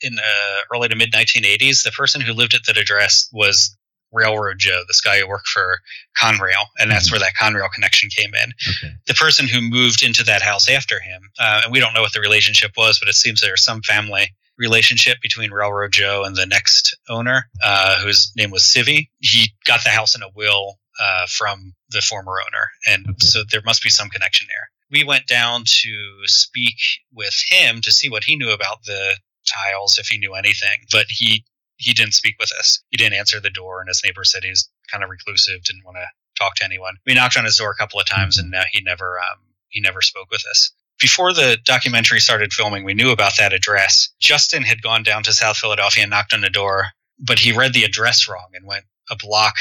[0.01, 0.33] in the
[0.73, 3.77] early to mid 1980s, the person who lived at that address was
[4.13, 5.81] Railroad Joe, this guy who worked for
[6.21, 7.13] Conrail, and that's Mhm.
[7.13, 8.95] where that Conrail connection came in Okay.
[9.07, 12.13] the person who moved into that house after him, uh, and we don't know what
[12.13, 16.47] the relationship was, but it seems there's some family relationship between Railroad Joe and the
[16.47, 19.11] next owner, uh, whose name was Civi.
[19.21, 23.63] He got the house in a will uh, from the former owner, and so there
[23.65, 24.71] must be some connection there.
[24.91, 26.77] We went down to speak
[27.13, 31.07] with him to see what he knew about the tiles, if he knew anything, but
[31.09, 31.45] he
[31.79, 32.83] he didn't speak with us.
[32.89, 35.85] He didn't answer the door, and his neighbor said he was kind of reclusive, didn't
[35.85, 36.07] want to
[36.39, 36.97] talk to anyone.
[37.07, 39.81] We knocked on his door a couple of times, and uh, he never um, he
[39.81, 40.71] never spoke with us.
[40.99, 44.09] Before the documentary started filming, we knew about that address.
[44.19, 46.87] Justin had gone down to South Philadelphia and knocked on the door,
[47.19, 49.57] but he read the address wrong and went a block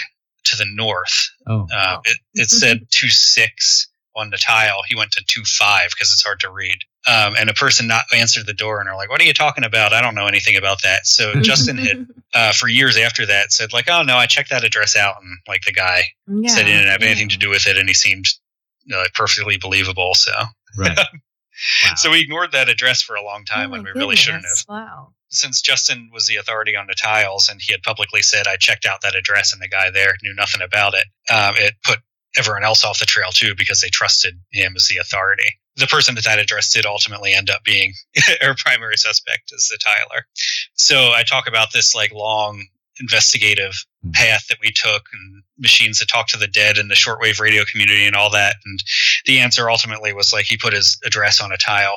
[0.46, 1.30] to the north.
[1.48, 4.82] Oh, Uh, it, it said two six on the tile.
[4.88, 6.78] He went to two five because it's hard to read.
[7.08, 9.64] Um, and a person not answered the door and are like, "What are you talking
[9.64, 9.94] about?
[9.94, 13.74] I don't know anything about that." So Justin had uh, for years after that said
[13.74, 16.50] like, "Oh no, I checked that address out," and like the guy yeah.
[16.50, 17.10] said he didn't have yeah.
[17.10, 18.26] anything to do with it, and he seemed
[18.90, 20.16] like perfectly believable.
[20.16, 20.32] So
[20.78, 20.98] right.
[21.96, 24.66] so we ignored that address for a long time Oh when we really shouldn't have.
[24.68, 25.14] Wow.
[25.30, 28.86] Since Justin was the authority on the tiles and he had publicly said, "I checked
[28.86, 32.00] out that address," and the guy there knew nothing about it, um, it put
[32.38, 35.58] everyone else off the trail too because they trusted him as the authority.
[35.78, 37.94] The person at that address did ultimately end up being
[38.42, 40.26] our primary suspect as the Tyler.
[40.74, 42.66] So I talk about this like long
[43.00, 43.74] investigative
[44.06, 44.14] Mhm.
[44.14, 47.64] path that we took and machines that talk to the dead and the shortwave radio
[47.66, 48.56] community and all that.
[48.66, 48.84] And
[49.26, 51.96] the answer ultimately was like he put his address on a tile.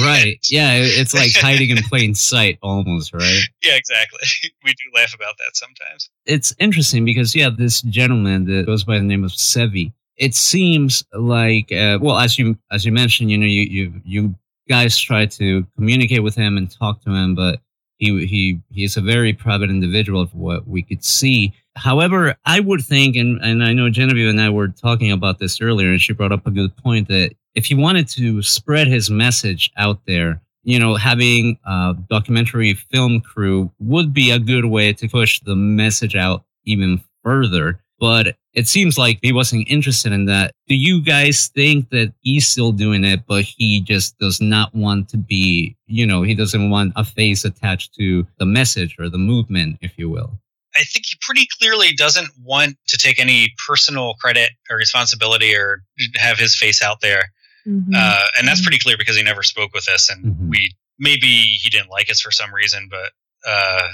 [0.00, 0.38] Right.
[0.50, 3.42] Yeah, it's like hiding in plain sight almost, right?
[3.62, 4.20] Yeah, exactly.
[4.64, 6.10] we do laugh about that sometimes.
[6.26, 9.92] it's interesting because yeah, this gentleman that goes by the name of Sevi.
[10.16, 14.34] It seems like uh, well, as you as you mentioned, you know, you you you
[14.68, 17.60] guys try to communicate with him and talk to him, but
[17.98, 21.52] he he he is a very private individual for what we could see.
[21.76, 25.60] However, I would think, and and I know Genevieve and I were talking about this
[25.60, 29.10] earlier, and she brought up a good point that if he wanted to spread his
[29.10, 34.92] message out there, you know, having a documentary film crew would be a good way
[34.94, 37.80] to push the message out even further.
[38.00, 40.52] But it seems like he wasn't interested in that.
[40.68, 45.08] Do you guys think that he's still doing it, but he just does not want
[45.10, 49.18] to be, you know, he doesn't want a face attached to the message or the
[49.18, 50.38] movement, if you will?
[50.76, 55.84] I think he pretty clearly doesn't want to take any personal credit or responsibility or
[56.16, 57.30] have his face out there.
[57.66, 57.94] Mhm.
[57.94, 60.48] Uh, and that's pretty clear because he never spoke with us, and Mhm.
[60.50, 61.26] we maybe
[61.62, 63.12] he didn't like us for some reason, but
[63.48, 63.88] uh,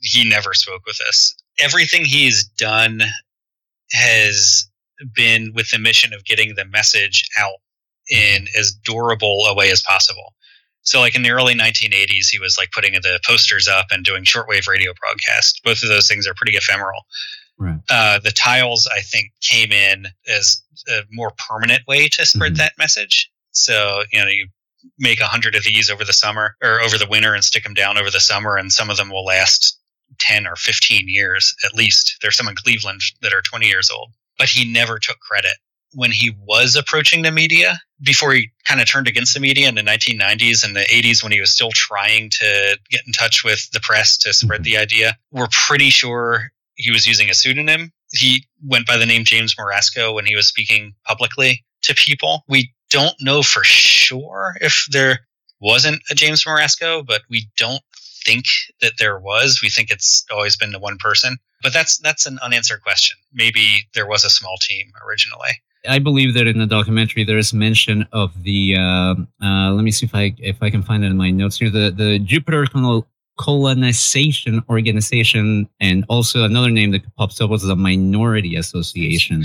[0.00, 1.34] he never spoke with us.
[1.58, 3.02] Everything he's done
[3.92, 4.68] has
[5.14, 7.54] been with the mission of getting the message out
[8.10, 10.34] in as durable a way as possible.
[10.82, 14.24] So, like in the early 1980s, he was like putting the posters up and doing
[14.24, 15.58] shortwave radio broadcasts.
[15.60, 17.02] Both of those things are pretty ephemeral.
[17.58, 17.80] Right.
[17.88, 22.58] Uh, the tiles, I think, came in as a more permanent way to spread Mhm.
[22.58, 23.30] that message.
[23.50, 24.48] So, you know, you
[24.98, 27.74] make a hundred of these over the summer or over the winter and stick them
[27.74, 29.80] down over the summer, and some of them will last
[30.18, 32.18] 10 or 15 years at least.
[32.22, 34.12] There's some in Cleveland that are 20 years old.
[34.38, 35.52] But he never took credit.
[35.94, 39.74] When he was approaching the media, before he kind of turned against the media in
[39.74, 43.70] the 1990s and the 80s, when he was still trying to get in touch with
[43.70, 47.92] the press to spread the idea, we're pretty sure he was using a pseudonym.
[48.12, 52.44] He went by the name James Morasco when he was speaking publicly to people.
[52.48, 55.20] We don't know for sure if there
[55.60, 57.82] wasn't a James Morasco, but we don't
[58.26, 58.44] think
[58.80, 59.60] that there was.
[59.62, 61.36] We think it's always been the one person.
[61.62, 63.16] But that's that's an unanswered question.
[63.32, 65.50] Maybe there was a small team originally.
[65.88, 68.76] I believe that in the documentary there is mention of the.
[68.76, 71.58] Uh, uh, let me see if I if I can find it in my notes
[71.58, 71.70] here.
[71.70, 73.06] The the Jupiter Col-
[73.38, 79.44] Colonization Organization, and also another name that pops up was the Minority Association.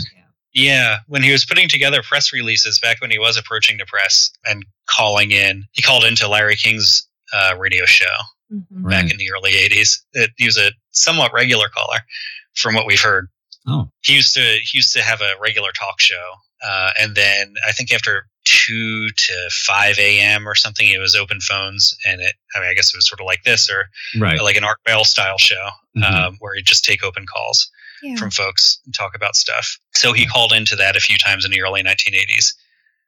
[0.53, 4.31] Yeah, when he was putting together press releases back when he was approaching the press
[4.45, 8.05] and calling in, he called into Larry King's uh, radio show
[8.51, 8.65] Mhm.
[8.71, 8.91] Right.
[9.03, 9.99] back in the early '80s.
[10.13, 11.99] It, he was a somewhat regular caller,
[12.55, 13.27] from what we've heard.
[13.67, 16.33] Oh, He used to he used to have a regular talk show,
[16.63, 20.47] uh, and then I think after two to five a.m.
[20.47, 22.33] or something, it was open phones, and it.
[22.55, 23.87] I mean, I guess it was sort of like this, or
[24.19, 24.41] right.
[24.41, 26.03] like an Art Bell style show, Mhm.
[26.03, 27.69] um, where he'd just take open calls
[28.01, 28.15] Yeah.
[28.15, 29.77] from folks and talk about stuff.
[29.93, 32.53] So he called into that a few times in the early 1980s.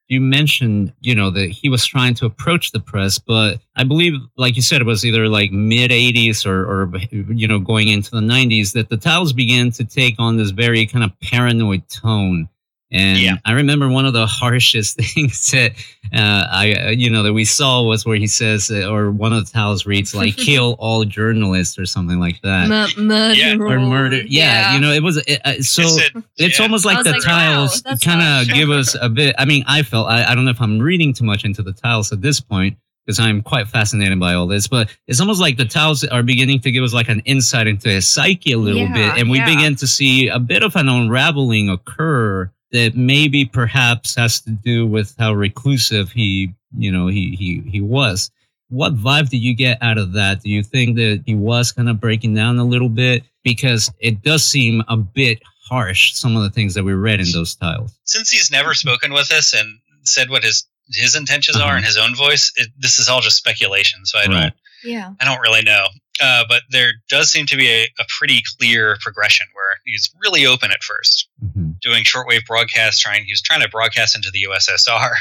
[0.08, 4.14] You mentioned, you know, that he was trying to approach the press, but I believe,
[4.38, 8.12] like you said, it was either like mid 80s or, or, you know, going into
[8.12, 12.50] the 90s that the tiles began to take on this very kind of paranoid tone.
[12.94, 13.38] And Yeah.
[13.44, 15.72] I remember one of the harshest things that
[16.14, 19.34] uh, I, uh, you know, that we saw was where he says, uh, or one
[19.34, 23.34] of the tiles reads like "kill all journalists" or something like that, Mur- murder.
[23.34, 23.56] Yeah.
[23.56, 24.22] or murder.
[24.28, 25.82] Yeah, you know, it was uh, uh, so.
[25.82, 26.64] It said- It's yeah.
[26.66, 29.34] almost like the like, tiles that's kind of give us a bit.
[29.40, 31.74] I mean, I felt I, I don't know if I'm reading too much into the
[31.74, 35.58] tiles at this point because I'm quite fascinated by all this, but it's almost like
[35.58, 38.82] the tiles are beginning to give us like an insight into his psyche a little
[38.84, 39.46] Yeah, bit, and we yeah.
[39.54, 44.86] begin to see a bit of an unraveling occur that maybe perhaps has to do
[44.86, 48.30] with how reclusive he, you know, he he he was.
[48.70, 50.42] What vibe did you get out of that?
[50.42, 53.24] Do you think that he was kind of breaking down a little bit?
[53.44, 57.32] Because it does seem a bit harsh, some of the things that we read in
[57.32, 57.98] those tiles.
[58.06, 61.68] Since he's never spoken with us and said what his his intentions Uh-huh.
[61.70, 64.06] are in his own voice, it, this is all just speculation.
[64.06, 64.54] So I don't Right.
[64.84, 65.12] Yeah.
[65.20, 65.86] I don't really know.
[66.22, 70.46] Uh, but there does seem to be a, a pretty clear progression where he's really
[70.46, 71.80] open at first, Mhm.
[71.82, 73.00] doing shortwave broadcasts.
[73.02, 75.12] Trying he was trying to broadcast into the USSR.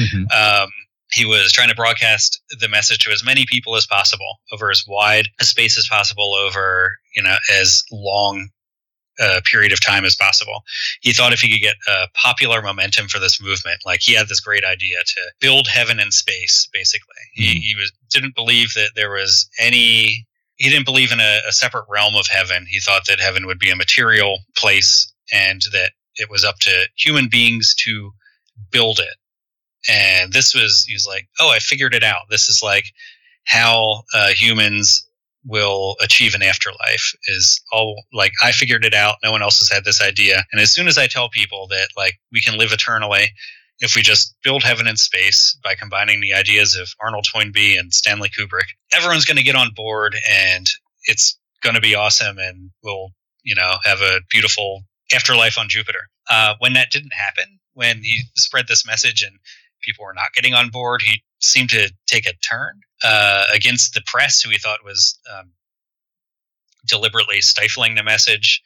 [0.00, 0.32] Mhm.
[0.62, 0.70] um,
[1.12, 4.84] he was trying to broadcast the message to as many people as possible over as
[4.86, 8.48] wide a space as possible over you know as long
[9.18, 10.62] a period of time as possible.
[11.02, 14.28] He thought if he could get uh, popular momentum for this movement like he had
[14.28, 17.14] this great idea to build heaven and space basically.
[17.34, 17.62] He, Mhm.
[17.62, 21.86] he was didn't believe that there was any he didn't believe in a, a separate
[21.88, 22.66] realm of heaven.
[22.68, 26.84] He thought that heaven would be a material place and that it was up to
[26.96, 28.12] human beings to
[28.70, 29.16] build it.
[29.88, 32.22] And this was he was like oh i figured it out.
[32.30, 32.84] This is like
[33.46, 35.06] how uh, humans
[35.44, 39.16] will achieve an afterlife is all like i figured it out.
[39.24, 40.44] No one else has had this idea.
[40.52, 43.32] And as soon as i tell people that like we can live eternally
[43.78, 47.94] if we just build heaven and space by combining the ideas of arnold toynbee and
[47.94, 50.66] stanley kubrick everyone's going to get on board and
[51.04, 53.10] it's going to be awesome and we'll
[53.42, 56.08] you know have a beautiful afterlife on jupiter.
[56.28, 59.38] Uh, when that didn't happen when he spread this message and
[59.82, 61.02] people were not getting on board.
[61.02, 65.52] He seemed to take a turn uh, against the press, who he thought was um,
[66.86, 68.62] deliberately stifling the message,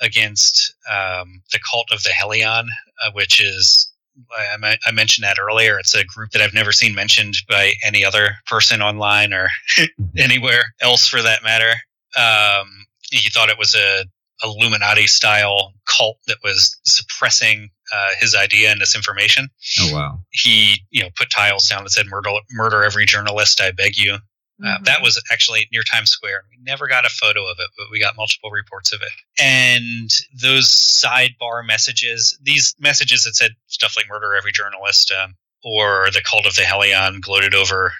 [0.00, 2.66] against um, the cult of the Helion,
[3.04, 3.90] uh, which is
[4.36, 5.78] I, I, mentioned that earlier.
[5.78, 9.48] It's a group that I've never seen mentioned by any other person online or
[10.16, 11.72] anywhere else for that matter.
[12.16, 14.04] Um, he thought it was a
[14.42, 19.48] Illuminati style cult that was suppressing uh, his idea and this information.
[19.80, 20.20] Oh wow.
[20.30, 24.18] He, you know, put tiles down that said "murder, murder every journalist, I beg you."
[24.64, 24.84] Uh, Mhm.
[24.84, 26.44] that was actually near Times Square.
[26.48, 29.10] We never got a photo of it, but we got multiple reports of it.
[29.40, 30.08] And
[30.40, 36.22] those sidebar messages, these messages that said stuff like "murder every journalist" um, or "the
[36.22, 37.94] cult of the Helion" gloated over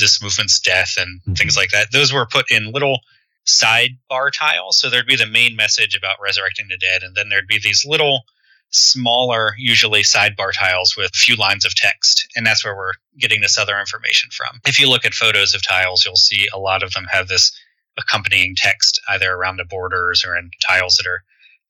[0.00, 1.36] this movement's death and Mhm.
[1.38, 1.92] things like that.
[1.92, 3.00] Those were put in little
[3.46, 4.78] sidebar tiles.
[4.78, 7.84] So there'd be the main message about resurrecting the dead, and then there'd be these
[7.84, 8.24] little
[8.70, 12.26] smaller, usually sidebar tiles with few lines of text.
[12.36, 14.60] And that's where we're getting this other information from.
[14.66, 17.52] If you look at photos of tiles, you'll see a lot of them have this
[17.98, 21.22] accompanying text either around the borders or in tiles that are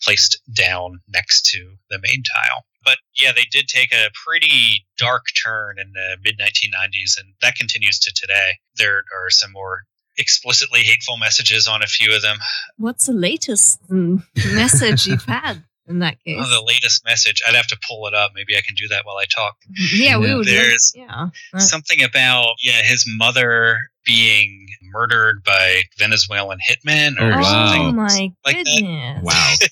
[0.02, 2.64] placed down next to the main tile.
[2.84, 7.56] But yeah, they did take a pretty dark turn in the mid 1990s, and that
[7.56, 8.52] continues to today.
[8.76, 9.82] There are some more
[10.18, 12.36] explicitly hateful messages on a few of them.
[12.76, 14.22] What's the latest mm,
[14.54, 16.38] message you've had in that case?
[16.38, 17.42] Oh, the latest message.
[17.46, 18.32] I'd have to pull it up.
[18.34, 19.56] Maybe I can do that while I talk.
[19.92, 20.46] yeah, we would.
[20.46, 21.28] There's yeah.
[21.58, 27.66] Something about yeah, his mother being murdered by Venezuelan hitmen or Oh, Oh wow.
[27.72, 27.96] something.
[27.96, 28.64] my like that.
[28.64, 29.20] goodness!
[29.24, 29.54] Wow.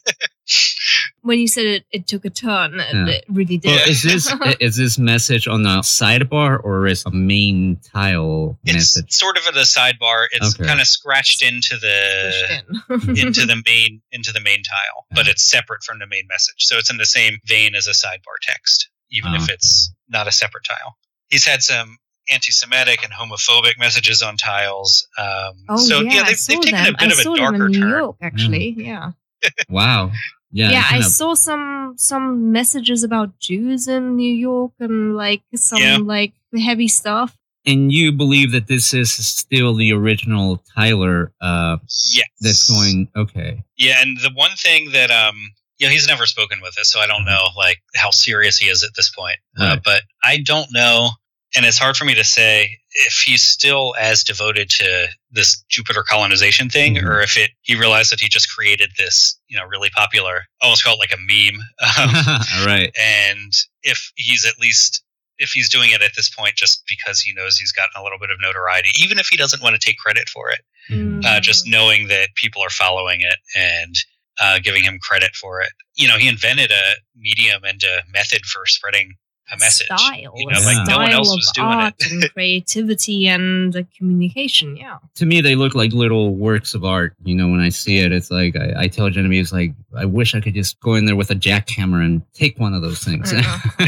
[1.24, 2.80] When you said it, it took a turn.
[2.80, 3.06] It, Yeah.
[3.06, 3.68] it really did.
[3.70, 8.76] Well, is this is this message on the sidebar or is a main tile message?
[8.80, 9.12] It's message?
[9.12, 10.26] sort of at the sidebar.
[10.32, 10.66] It's Okay.
[10.66, 12.60] kind of scratched into the
[12.90, 13.16] in.
[13.16, 16.56] into the main into the main tile, but it's separate from the main message.
[16.58, 19.36] So it's in the same vein as a sidebar text, even Oh.
[19.36, 20.96] if it's not a separate tile.
[21.28, 21.98] He's had some
[22.30, 25.06] anti-Semitic and homophobic messages on tiles.
[25.18, 26.94] Um, Oh so yeah, yeah, I they've, saw they've taken them.
[26.94, 27.90] a bit I of a saw them darker in New turn.
[27.90, 28.74] York, actually.
[28.78, 29.12] Yeah,
[29.68, 30.12] Wow.
[30.52, 30.70] Yeah.
[30.70, 30.84] yeah.
[30.86, 35.98] I kinda- saw some some messages about Jews in New York and like some Yeah.
[35.98, 37.36] like heavy stuff.
[37.64, 41.76] and you believe that this is still the original Tyler uh,
[42.12, 43.08] Yes, that's going.
[43.16, 43.62] Okay.
[43.76, 45.36] Yeah, and the one thing that um
[45.78, 48.66] you know, he's never spoken with us, so I don't know like how serious he
[48.68, 49.36] is at this point.
[49.58, 51.10] Uh, but I don't know,
[51.54, 56.02] and it's hard for me to say if he's still as devoted to this Jupiter
[56.02, 57.04] colonization thing, Mhm.
[57.04, 60.84] or if it he realized that he just created this, you know, really popular, almost
[60.84, 61.60] call it like a meme,
[61.98, 62.90] um, All right.
[62.98, 65.02] and if he's at least
[65.38, 68.18] if he's doing it at this point just because he knows he's gotten a little
[68.18, 71.20] bit of notoriety, even if he doesn't want to take credit for it Mm-hmm.
[71.24, 71.42] uh, Mm.
[71.42, 73.94] just knowing that people are following it and
[74.40, 75.70] uh, giving him credit for it.
[75.96, 79.14] You know, he invented a medium and a method for spreading
[79.52, 79.86] a message.
[79.86, 82.12] Style, you a know, like no one style else of was doing art it.
[82.12, 84.76] and creativity and uh, communication.
[84.76, 84.98] Yeah.
[85.16, 87.14] To me, they look like little works of art.
[87.24, 90.04] You know, when I see it, it's like I, I tell Genevieve, it's like I
[90.04, 93.02] wish I could just go in there with a jackhammer and take one of those
[93.04, 93.32] things.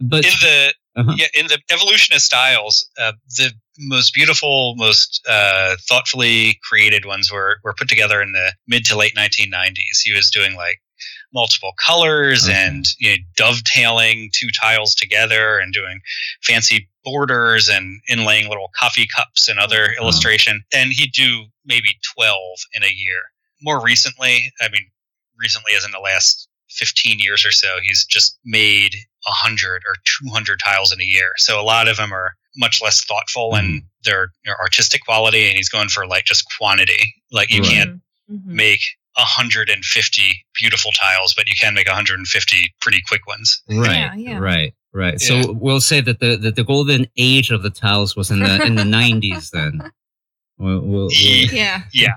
[0.00, 1.14] but in the Uh-huh.
[1.16, 7.56] yeah, in the evolutionist styles, uh, the most beautiful, most uh, thoughtfully created ones were
[7.64, 10.00] were put together in the mid to late 1990s.
[10.04, 10.81] He was doing like
[11.32, 12.54] multiple colors Okay.
[12.54, 16.00] and you know, dovetailing two tiles together and doing
[16.42, 20.02] fancy borders and inlaying little coffee cups and other Oh.
[20.02, 20.64] illustration.
[20.72, 23.20] And he'd do maybe 12 in a year.
[23.60, 24.90] More recently, I mean,
[25.36, 30.58] recently as in the last 15 years or so, he's just made 100 or 200
[30.64, 31.32] tiles in a year.
[31.36, 33.86] So a lot of them are much less thoughtful and mm-hmm.
[34.04, 37.14] their, their artistic quality, and he's going for like just quantity.
[37.30, 37.70] Like you Right.
[37.72, 38.44] can't Mhm.
[38.46, 38.80] make
[39.16, 40.22] 150
[40.54, 43.62] beautiful tiles, but you can make 150 pretty quick ones.
[43.68, 44.38] right, Yeah, yeah.
[44.38, 45.14] right, right.
[45.20, 45.42] Yeah.
[45.42, 48.62] So we'll say that the, that the golden age of the tiles was in the
[48.64, 49.50] in the nineties.
[49.50, 49.80] Then,
[50.58, 51.82] we'll, we'll, we'll, Yeah.
[51.92, 52.14] Yeah.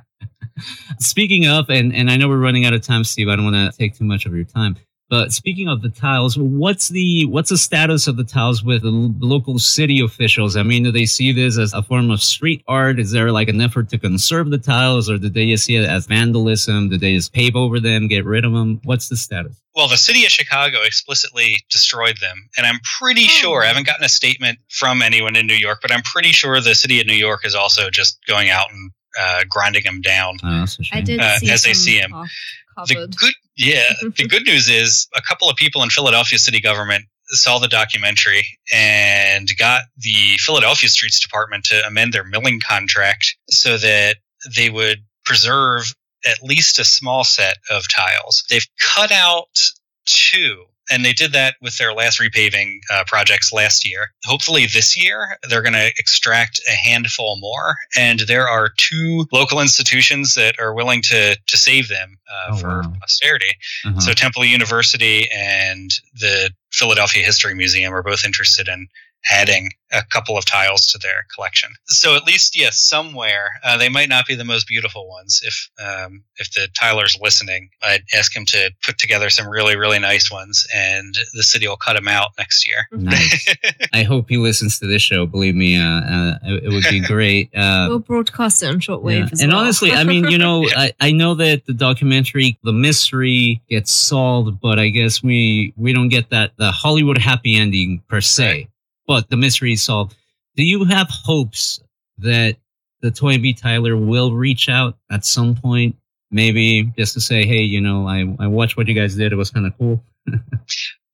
[0.99, 3.27] Speaking of, and, and I know we're running out of time, Steve.
[3.27, 4.77] I don't want to take too much of your time.
[5.08, 8.89] But speaking of the tiles, what's the what's the status of the tiles with the
[9.20, 10.58] local city officials?
[10.58, 12.99] I mean, do they see this as a form of street art?
[12.99, 15.86] Is there like an effort to conserve the tiles, or do they just see it
[15.88, 16.89] as vandalism?
[16.89, 18.82] Do they just pave over them, get rid of them?
[18.84, 19.62] What's the status?
[19.76, 22.49] Well, the city of Chicago explicitly destroyed them.
[22.58, 25.91] And I'm pretty sure, I haven't gotten a statement from anyone in New York, but
[25.91, 29.41] I'm pretty sure the city of New York is also just going out and uh,
[29.49, 30.38] grinding them down.
[30.43, 30.97] Oh, that's a shame.
[30.97, 32.12] I did Uh, see as they see them.
[32.12, 34.28] co- The good, yeah, the mm-hmm.
[34.28, 39.49] good news is a couple of people in Philadelphia city government saw the documentary and
[39.58, 44.18] got the Philadelphia Streets Department to amend their milling contract so that
[44.56, 45.93] they would preserve
[46.26, 48.43] at least a small set of tiles.
[48.49, 49.60] They've cut out
[50.06, 50.66] two.
[50.91, 54.11] And they did that with their last repaving uh, projects last year.
[54.25, 57.75] Hopefully, this year, they're going to extract a handful more.
[57.97, 62.57] And there are two local institutions that are willing to, to save them uh, Oh,
[62.57, 62.93] for wow.
[63.01, 63.55] posterity.
[63.86, 63.99] Uh-huh.
[63.99, 68.88] So Temple University and the Philadelphia History Museum are both interested in
[69.32, 71.69] adding a couple of tiles to their collection.
[71.86, 75.41] So at least, yes, somewhere uh, they might not be the most beautiful ones.
[75.43, 79.99] If um, if the Tyler's listening, I'd ask him to put together some really really
[79.99, 82.88] nice ones, and the city will cut them out next year.
[82.91, 83.53] Nice.
[83.93, 85.26] I hope he listens to this show.
[85.26, 87.49] Believe me, uh, uh, it, it would be great.
[87.55, 89.30] Uh, we'll broadcast it on shortwave yeah.
[89.32, 89.61] as And well.
[89.61, 94.59] honestly, I mean, you know, I, I know that the documentary, the mystery gets solved,
[94.59, 98.45] but I guess we we don't get that the Hollywood happy ending per se.
[98.45, 98.69] Right.
[99.08, 100.16] But the mystery is solved.
[100.56, 101.82] Do you have hopes
[102.18, 102.58] that
[103.01, 105.95] the Toynbee Tyler will reach out at some point?
[106.32, 109.32] Maybe just to say, hey, you know, I, I watched what you guys did.
[109.32, 110.03] It was kind of cool.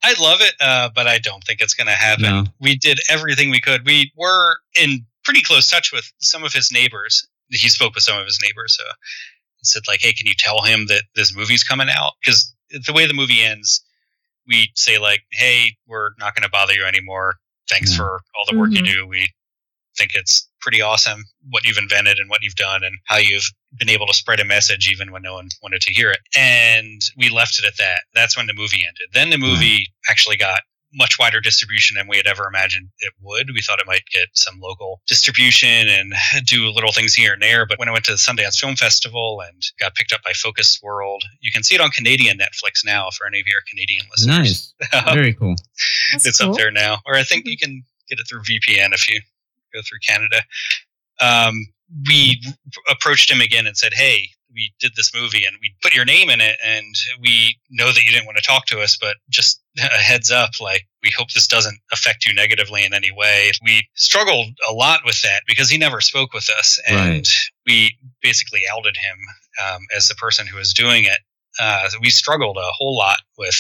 [0.04, 2.24] I'd love it, uh, but I don't think it's going to happen.
[2.24, 2.44] No.
[2.60, 3.86] We did everything we could.
[3.86, 7.28] We were in pretty close touch with some of his neighbors.
[7.50, 8.84] He spoke with some of his neighbors, so
[9.58, 12.94] he said like, "Hey, can you tell him that this movie's coming out?" Because the
[12.94, 13.84] way the movie ends,
[14.48, 17.36] we say like, "Hey, we're not going to bother you anymore.
[17.72, 18.94] Thanks for all the work you Mhm.
[18.94, 19.08] do.
[19.08, 19.30] We
[19.98, 23.90] think it's pretty awesome what you've invented and what you've done and how you've been
[23.90, 26.20] able to spread a message even when no one wanted to hear it.
[26.36, 28.02] And we left it at that.
[28.14, 29.10] That's when the movie ended.
[29.14, 30.62] Then the movie actually got
[30.94, 33.52] much wider distribution than we had ever imagined it would.
[33.54, 36.14] We thought it might get some local distribution and
[36.46, 37.66] do little things here and there.
[37.66, 40.80] But when I went to the Sundance Film Festival and got picked up by Focus
[40.84, 44.74] World, you can see it on Canadian Netflix now for any of your Canadian listeners.
[44.94, 45.14] Nice.
[45.14, 45.56] Very cool.
[46.12, 46.52] That's it's cool.
[46.52, 47.00] up there now.
[47.06, 49.22] Or I think you can get it through VPN if you
[49.74, 50.42] go through Canada.
[51.20, 51.68] Um,
[52.08, 52.42] we
[52.90, 56.30] approached him again and said, "Hey, we did this movie and we put your name
[56.30, 59.62] in it, and we know that you didn't want to talk to us, but just
[59.78, 63.88] a heads up, like we hope this doesn't affect you negatively in any way." We
[63.96, 67.28] struggled a lot with that because he never spoke with us, and Right.
[67.66, 69.18] we basically outed him
[69.66, 71.20] um, as the person who was doing it.
[71.60, 73.58] Uh, we struggled a whole lot with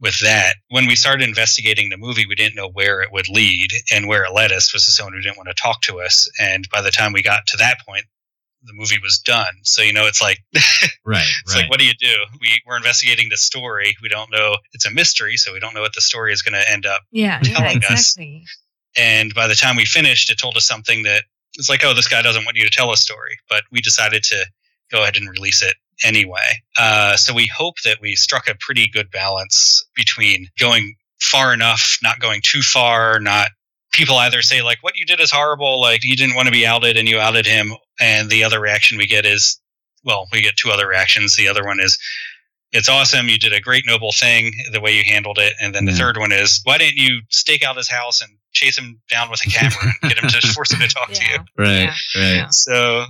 [0.00, 0.54] with that.
[0.70, 4.24] When we started investigating the movie, we didn't know where it would lead, and where
[4.24, 6.28] it led us was to someone who didn't want to talk to us.
[6.40, 8.04] And by the time we got to that point,
[8.64, 9.52] the movie was done.
[9.62, 10.38] So you know, it's like
[11.04, 11.26] Right.
[11.44, 12.14] it's like, what do you do?
[12.40, 13.96] We we're investigating the story.
[14.02, 14.56] We don't know.
[14.72, 17.02] It's a mystery, so we don't know what the story is going to end up.
[17.10, 18.16] Yeah, yeah, telling us.
[18.96, 22.08] And by the time we finished, it told us something that it's like, oh, this
[22.08, 23.38] guy doesn't want you to tell a story.
[23.48, 24.44] But we decided to
[24.90, 26.62] go ahead and release it anyway.
[26.76, 31.98] Uh, so we hope that we struck a pretty good balance between going far enough,
[32.02, 33.50] not going too far, not
[33.92, 36.66] people either say like what you did is horrible, like you didn't want to be
[36.66, 39.60] outed and you outed him, and the other reaction we get is,
[40.04, 41.36] well, we get two other reactions.
[41.36, 41.98] The other one is.
[42.72, 43.28] It's awesome.
[43.28, 45.54] You did a great, noble thing the way you handled it.
[45.60, 45.98] And then the Yeah.
[45.98, 49.44] third one is, why didn't you stake out his house and chase him down with
[49.44, 51.38] a camera and get him to force him to talk to you?
[51.58, 51.66] Right.
[51.68, 51.86] Yeah.
[52.14, 52.34] Right.
[52.36, 52.46] Yeah.
[52.50, 53.06] So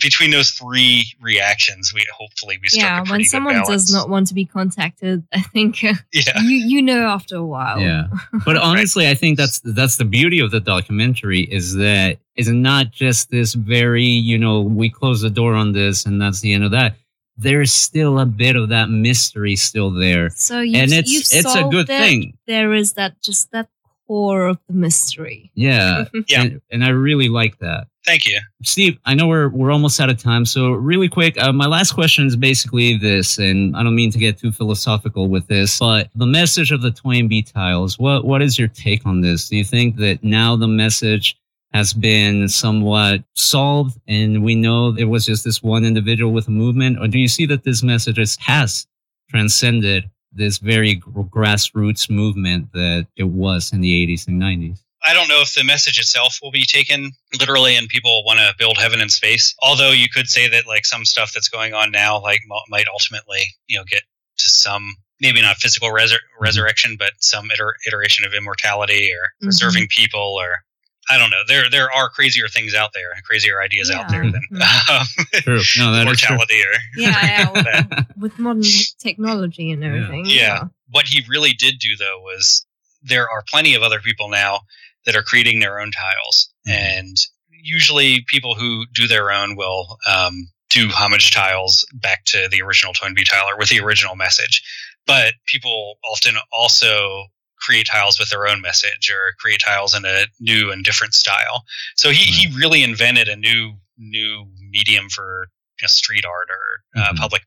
[0.00, 3.68] between those three reactions, we hopefully we struck Yeah, a when good someone balance.
[3.68, 7.44] does not want to be contacted, I think uh, yeah, you you know after a
[7.44, 7.80] while.
[7.80, 8.08] Yeah.
[8.44, 12.90] But honestly, I think that's that's the beauty of the documentary is that it's not
[12.90, 16.64] just this very, you know, we close the door on this and that's the end
[16.64, 16.96] of that.
[17.38, 20.30] There's still a bit of that mystery still there.
[20.30, 21.98] So you and it's you've it's a good it.
[21.98, 22.38] thing.
[22.46, 23.68] There is that just that
[24.06, 25.50] core of the mystery.
[25.54, 26.04] Yeah.
[26.28, 26.42] Yeah.
[26.42, 27.88] And, and I really like that.
[28.06, 28.38] Thank you.
[28.62, 31.92] Steve, I know we're we're almost out of time, so really quick, uh, my last
[31.92, 36.08] question is basically this, and I don't mean to get too philosophical with this, but
[36.14, 37.98] the message of the Toynbee tiles.
[37.98, 39.48] What what is your take on this?
[39.48, 41.36] Do you think that now the message
[41.72, 46.52] has been somewhat solved, and we know it was just this one individual with a
[46.52, 48.86] movement, or do you see that this message has
[49.28, 54.82] transcended this very grassroots movement that it was in the 80s and 90s?
[55.06, 58.52] I don't know if the message itself will be taken literally and people want to
[58.58, 59.54] build heaven in space.
[59.62, 62.86] Although you could say that like some stuff that's going on now like mo- might
[62.92, 64.02] ultimately, you know, get
[64.38, 64.82] to some
[65.20, 69.46] maybe not physical resur- resurrection but some iter- iteration of immortality or Mhm.
[69.46, 70.62] preserving people or
[71.08, 71.42] I don't know.
[71.46, 74.32] There there are crazier things out there and crazier ideas out there Yeah.
[74.32, 75.60] than um, True.
[75.78, 76.36] No, that is true.
[76.36, 77.88] mortality or Yeah, yeah that.
[78.16, 78.62] with, with modern
[78.98, 80.24] technology and everything.
[80.26, 80.64] Yeah.
[80.90, 82.66] what he really did do though was
[83.02, 84.62] there are plenty of other people now
[85.06, 86.72] that are creating their own tiles Mhm.
[86.72, 87.16] and
[87.50, 92.92] usually people who do their own will um, do homage tiles back to the original
[92.92, 94.62] Toynbee Tyler with the original message
[95.06, 97.26] but people often also
[97.60, 101.64] create tiles with their own message or create tiles in a new and different style
[101.96, 105.48] so he, he really invented a new new medium for
[105.80, 107.16] you know, street art or uh, Mhm.
[107.18, 107.42] public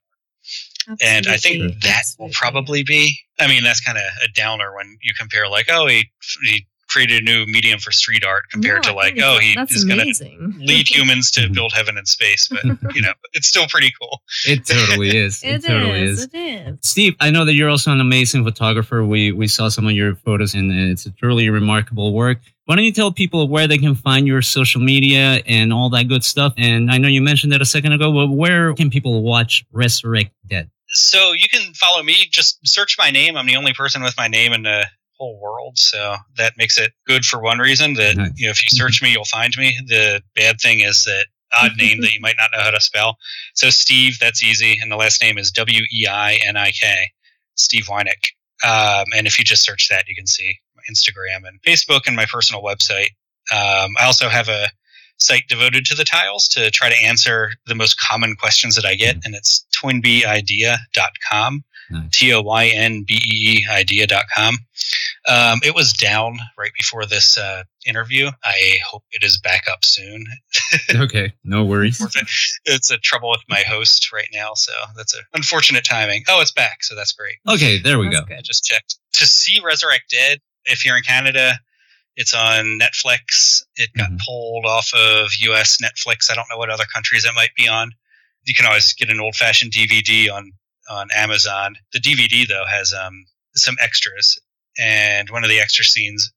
[1.01, 1.77] and I think Absolutely.
[1.83, 3.19] that will probably be.
[3.39, 6.09] I mean, that's kind of a downer when you compare, like, oh, he
[6.43, 9.75] he created a new medium for street art compared No, to like, oh, it's- he
[9.75, 12.47] is going to lead humans to build heaven in space.
[12.49, 12.63] But
[12.95, 14.21] you know, it's still pretty cool.
[14.47, 15.43] It totally is.
[15.43, 16.25] It, It totally is, is.
[16.33, 16.77] It is.
[16.81, 19.03] Steve, I know that you're also an amazing photographer.
[19.05, 22.39] We we saw some of your photos, and it's a truly remarkable work.
[22.65, 26.07] Why don't you tell people where they can find your social media and all that
[26.07, 26.53] good stuff?
[26.57, 30.31] And I know you mentioned that a second ago, but where can people watch Resurrect
[30.47, 30.69] Dead?
[30.89, 32.15] So you can follow me.
[32.31, 33.37] Just search my name.
[33.37, 34.85] I'm the only person with my name in the
[35.19, 37.93] whole world, so that makes it good for one reason.
[37.95, 38.31] That Nice.
[38.37, 39.77] you know, if you search me, you'll find me.
[39.87, 43.17] The bad thing is that odd name that you might not know how to spell.
[43.53, 47.11] So Steve, that's easy, and the last name is W E I N I K,
[47.55, 48.29] Steve Weinik.
[48.63, 52.15] Um, and if you just search that, you can see my Instagram and Facebook and
[52.15, 53.09] my personal website.
[53.51, 54.67] Um, I also have a
[55.17, 58.95] site devoted to the tiles to try to answer the most common questions that I
[58.95, 61.63] get, and it's toynbeeidea.com.
[61.91, 62.09] Nice.
[62.11, 64.57] T O Y N B E E idea.com.
[65.27, 68.29] Um, it was down right before this uh, interview.
[68.43, 70.25] I hope it is back up soon.
[70.95, 71.99] Okay, no worries.
[72.65, 76.23] it's a trouble with my host right now, so that's an unfortunate timing.
[76.27, 77.35] Oh, it's back, so that's great.
[77.47, 78.25] Okay, there we That's go.
[78.27, 78.37] good.
[78.37, 80.39] I just checked to see Resurrect Dead.
[80.65, 81.53] If you're in Canada,
[82.15, 83.61] it's on Netflix.
[83.75, 84.19] It got Mhm.
[84.25, 86.29] pulled off of US Netflix.
[86.31, 87.91] I don't know what other countries it might be on.
[88.45, 90.51] You can always get an old fashioned DVD on
[90.89, 91.75] on Amazon.
[91.93, 94.37] The DVD though has um, some extras,
[94.79, 96.31] and one of the extra scenes,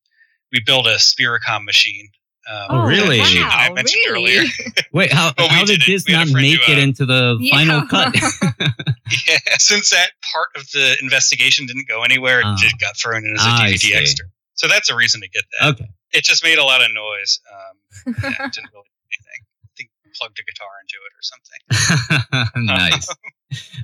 [0.52, 2.08] we built a Spiricom machine.
[2.50, 3.18] Um, Oh, really?
[3.18, 4.36] that Wow, I mentioned really?
[4.38, 4.50] earlier.
[4.92, 5.86] Wait, how, how did did it.
[5.86, 7.54] this We had a not make who, it into the Yeah.
[7.56, 8.14] final cut?
[9.28, 12.56] Yeah, since that part of the investigation didn't go anywhere, it Ah.
[12.58, 14.26] just got thrown in as a I DVD extra.
[14.54, 15.68] So that's a reason to get that.
[15.74, 15.88] okay.
[16.12, 17.40] It just made a lot of noise.
[17.52, 19.40] Um, yeah, it didn't really do anything.
[19.64, 22.64] I think plugged a guitar into it or something.
[22.66, 23.06] nice.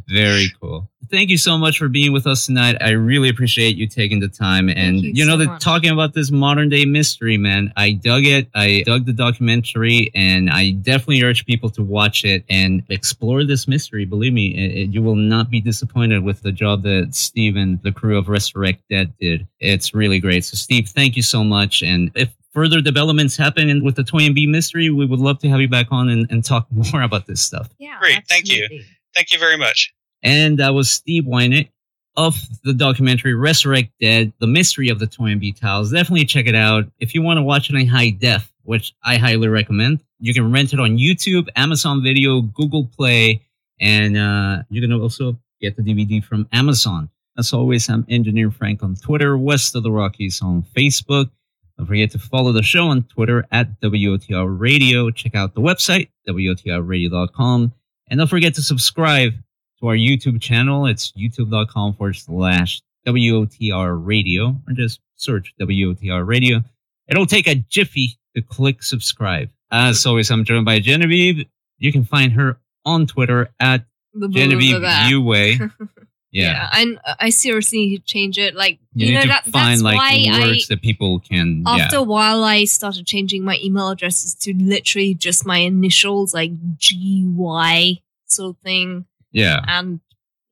[0.08, 0.90] Very cool.
[1.10, 2.76] Thank you so much for being with us tonight.
[2.82, 4.68] I really appreciate you taking the time.
[4.68, 5.62] And you you, know, so the, much.
[5.62, 8.48] talking about this modern day mystery, man, I dug it.
[8.54, 13.66] I dug the documentary, and I definitely urge people to watch it and explore this
[13.66, 14.04] mystery.
[14.04, 17.82] Believe me, it, it- you will not be disappointed with the job that Steve and
[17.82, 19.46] the crew of Resurrect Dead did.
[19.60, 20.44] It's really great.
[20.44, 21.82] So, Steve, thank you so much.
[21.82, 25.68] And if further developments happen with the Toynbee mystery, we would love to have you
[25.68, 27.68] back on and, and talk more about this stuff.
[27.78, 28.66] Yeah, Great, thank you.
[29.14, 29.92] Thank you very much.
[30.22, 31.68] And that was Steve Weinik
[32.16, 35.92] of the documentary Resurrect Dead, The Mystery of the Toy Toynbee Tiles.
[35.92, 36.84] Definitely check it out.
[36.98, 40.50] If you want to watch it in high def, which I highly recommend, you can
[40.50, 43.42] rent it on YouTube, Amazon Video, Google Play,
[43.80, 47.08] and uh, you can also get the DVD from Amazon.
[47.38, 51.30] As always, I'm Engineer Frank on Twitter, West of the Rockies on Facebook.
[51.76, 55.12] Don't forget to follow the show on Twitter at WOTR Radio.
[55.12, 57.72] Check out the website, WOTRradio.com.
[58.10, 59.32] And don't forget to subscribe
[59.80, 60.86] to our YouTube channel.
[60.86, 66.62] It's youtube.com forward slash WOTR radio, or just search WOTR radio.
[67.08, 69.50] It'll take a jiffy to click subscribe.
[69.70, 71.46] As always, I'm joined by Genevieve.
[71.78, 73.84] You can find her on Twitter at
[74.30, 74.76] Genevieve.
[75.10, 75.70] Uway.
[76.30, 76.68] Yeah.
[76.74, 78.54] and I seriously need to change it.
[78.54, 81.64] Like You, you, know that find that's like why words that people can.
[81.66, 82.02] After yeah.
[82.02, 87.24] a while I started changing my email addresses to literally just my initials, like G
[87.34, 89.60] Y sort of thing, Yeah.
[89.66, 90.00] and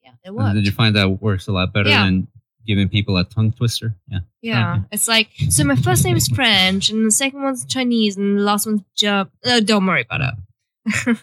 [0.02, 0.54] yeah, it And.
[0.54, 2.04] Did you find that works a lot better Yeah.
[2.04, 2.28] than
[2.66, 3.94] giving people a tongue twister?
[4.08, 4.20] Yeah.
[4.42, 5.64] Yeah, it's like so.
[5.64, 9.30] My first name is French, and the second one's Chinese, and the last one's German.
[9.44, 10.34] Uh, don't worry about it.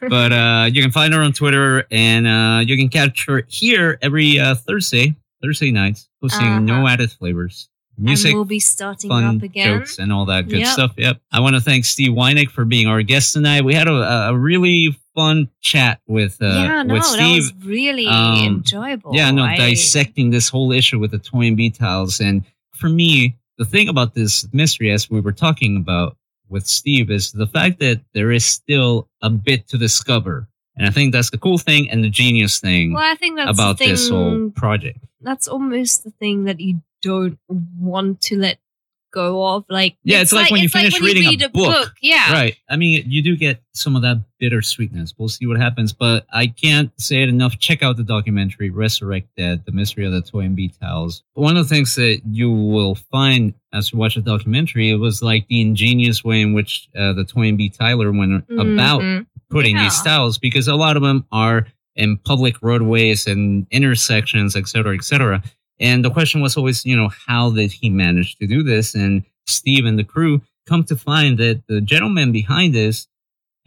[0.09, 3.97] But uh, you can find her on Twitter, and uh, you can catch her here
[4.01, 6.88] every uh, Thursday, Thursday nights, posting no Uh-huh.
[6.88, 9.80] added flavors, music, and we'll be starting fun up again.
[9.80, 10.68] jokes, and all that good Yep.
[10.68, 10.91] stuff.
[10.97, 11.22] Yep.
[11.32, 13.64] I want to thank Steve Weinik for being our guest tonight.
[13.64, 17.43] We had a, a really fun chat with uh, yeah, no, with that Steve.
[17.43, 19.16] was really um, enjoyable.
[19.16, 22.20] Yeah, no, I- dissecting this whole issue with the Toynbee tiles.
[22.20, 22.43] And
[22.74, 26.18] for me, the thing about this mystery, as we were talking about
[26.54, 30.47] with Steve, is the fact that there is still a bit to discover.
[30.78, 33.51] And I think that's the cool thing and the genius thing Well, I think that's
[33.58, 34.99] about thing, this whole project.
[35.22, 38.60] That's almost the thing that you don't want to let
[39.14, 39.64] go of.
[39.70, 41.93] Like, Yeah, it's like when you finish when reading a read book.
[42.01, 42.57] Yeah, Right.
[42.70, 45.14] I mean, you do get some of that bittersweetness.
[45.18, 47.57] We'll see what happens, but I can't say it enough.
[47.59, 51.24] Check out the documentary Resurrect Dead, The Mystery of the Toynbee Tiles.
[51.34, 55.22] One of the things that you will find as you watch the documentary, it was
[55.24, 59.26] like the ingenious way in which uh, the Toynbee Tyler went about Mhm.
[59.49, 60.11] putting these Yeah.
[60.11, 65.03] tiles because a lot of them are in public roadways and intersections, et cetera, et
[65.03, 65.41] cetera.
[65.80, 68.96] And the question was always, you know, how did he manage to do this?
[68.96, 73.08] And Steve and the crew come to find that the gentleman behind this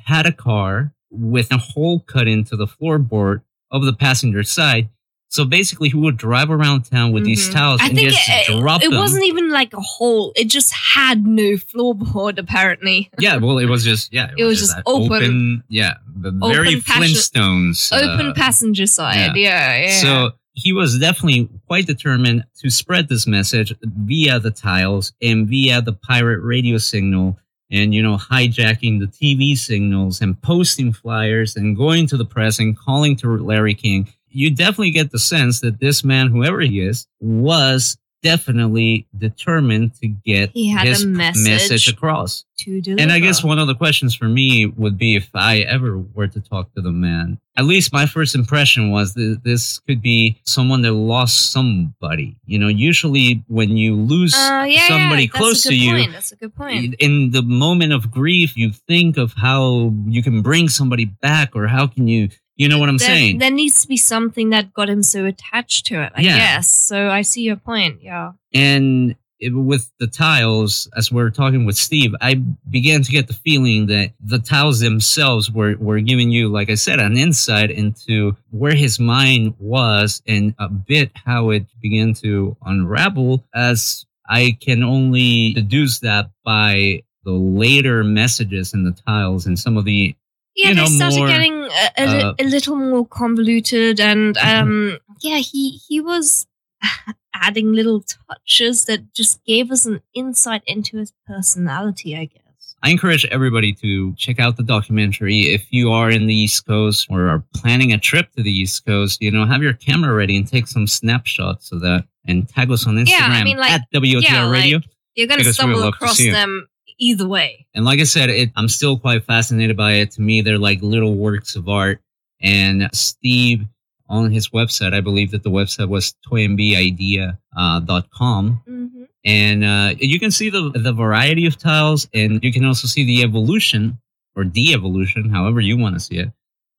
[0.00, 4.88] had a car with a hole cut into the floorboard of the passenger side.
[5.28, 7.52] So basically, he would drive around town with these Mhm.
[7.52, 8.94] towels I and just it, drop it them.
[8.94, 10.32] It wasn't even like a hole.
[10.36, 13.10] It just had no floorboard, apparently.
[13.18, 17.02] yeah, well, it was just yeah, It was just that open- yeah, the very passion-
[17.16, 17.92] Flintstones.
[17.92, 19.36] Open uh, passenger side.
[19.36, 20.00] Yeah, yeah.
[20.00, 25.82] So he was definitely quite determined to spread this message via the tiles and via
[25.82, 27.38] the pirate radio signal
[27.70, 32.58] and, you know, hijacking the TV signals and posting flyers and going to the press
[32.58, 34.08] and calling to Larry King.
[34.28, 40.08] You definitely get the sense that this man, whoever he is, was definitely determined to
[40.08, 41.88] get He had a his message.
[41.88, 42.44] across.
[42.58, 43.00] to deliver.
[43.02, 46.26] And I guess one of the questions for me would be if I ever were
[46.28, 47.38] to talk to the man.
[47.56, 52.36] At least my first impression was that this could be someone that lost somebody.
[52.44, 56.12] You know, usually when you lose Uh, yeah, somebody yeah, close to good you, Point.
[56.12, 56.94] That's a good point.
[56.98, 61.66] in the moment of grief, you think of how you can bring somebody back or
[61.68, 63.38] how can you, you know what I'm there, saying?
[63.38, 66.38] there needs to be something that got him so attached to it, I Yeah.
[66.38, 66.68] guess.
[66.68, 68.00] So I see your point.
[68.02, 68.32] Yeah.
[68.54, 72.36] And it, with the tiles, as we are talking with Steve, I
[72.70, 76.74] began to get the feeling that the tiles themselves were, were giving you, like I
[76.74, 82.56] said, an insight into where his mind was and a bit how it began to
[82.64, 89.58] unravel as I can only deduce that by the later messages in the tiles and
[89.58, 90.14] some of the
[90.56, 94.98] Yeah, You they started more, getting a, a, uh, a little more convoluted, and um,
[95.20, 96.46] yeah, he he was
[97.34, 102.42] adding little touches that just gave us an insight into his personality, I guess.
[102.82, 105.52] I encourage everybody to check out the documentary.
[105.52, 108.86] If you are in the East Coast or are planning a trip to the East
[108.86, 112.70] Coast, you know, have your camera ready and take some snapshots of that and tag
[112.70, 114.80] us on Instagram Yeah, I mean, like- at WOTR yeah, like- Radio.
[115.14, 117.66] You're going to Because we would stumble across them either way.
[117.74, 120.10] and like I said, it, I'm still quite fascinated by it.
[120.12, 122.00] To me, they're like little works of art.
[122.40, 123.64] And Steve
[124.08, 127.36] on his website, I believe that the website was toynbeeidea.com.
[127.56, 128.62] Uh, dot com.
[128.66, 128.86] hmm
[129.24, 133.04] and uh, you can see the the variety of tiles, and you can also see
[133.04, 133.98] the evolution
[134.36, 136.30] or de-evolution, however you want to see it,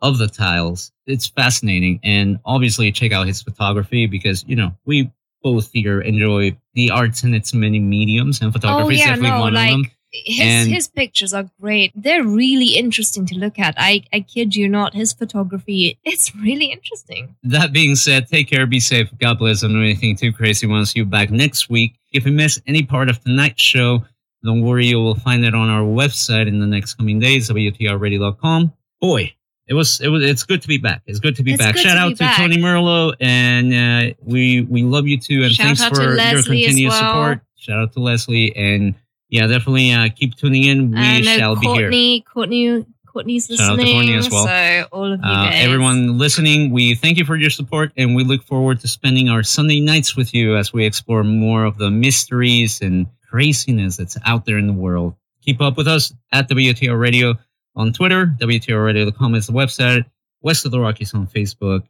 [0.01, 0.93] of the tiles.
[1.07, 5.11] It's fascinating, and obviously check out his photography because you know we
[5.43, 9.29] both here enjoy the arts in its many mediums, and photography is Oh, yeah, definitely
[9.37, 9.91] no, one like- of them.
[10.11, 11.91] His And- his pictures are great.
[11.95, 13.75] They're really interesting to look at.
[13.77, 14.93] I I kid you not.
[14.93, 17.35] His photography it's really interesting.
[17.43, 20.65] That being said, take care, be safe, God bless, and do anything too crazy.
[20.67, 21.95] To see you back next week.
[22.13, 24.05] If you miss any part of tonight's show,
[24.43, 28.71] don't worry, you will find it on our website in the next coming days, WTRradio.com.
[29.01, 29.33] Boy,
[29.67, 31.01] it was it was it's good to be back.
[31.05, 31.75] It's good to be It's back.
[31.77, 32.37] Shout to out to back.
[32.37, 36.89] Tony Merlo, and uh, we we love you too, and Shout thanks for your continued
[36.89, 36.97] well.
[36.99, 37.41] support.
[37.57, 38.95] Shout out to Leslie, and
[39.29, 40.91] yeah, definitely uh, keep tuning in.
[40.91, 41.75] We I know shall be here.
[41.83, 43.93] Courtney, Courtney, Courtney's Shout out to listening.
[43.95, 44.45] Courtney as well.
[44.45, 48.15] So all of you Uh, guys, everyone listening, we thank you for your support and
[48.15, 51.77] we look forward to spending our Sunday nights with you as we explore more of
[51.77, 55.15] the mysteries and craziness that's out there in the world.
[55.43, 57.35] Keep up with us at WTR Radio
[57.75, 60.05] on Twitter, WTR Radio.com is the website,
[60.41, 61.83] West of the Rockies on Facebook.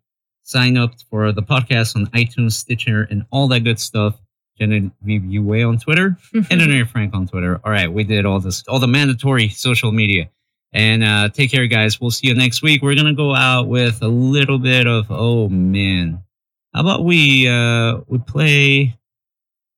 [0.44, 4.16] Sign up for the podcast on iTunes, Stitcher, and all that good stuff.
[4.60, 7.60] Genevieve Uwe on Twitter and Engineer Frank on Twitter.
[7.64, 10.30] All right, we did all this, all the mandatory social media.
[10.74, 11.99] And uh, take care, guys.
[12.01, 12.82] We'll see you next week.
[12.82, 16.24] We're gonna go out with a little bit of oh man.
[16.74, 18.97] How about we uh we play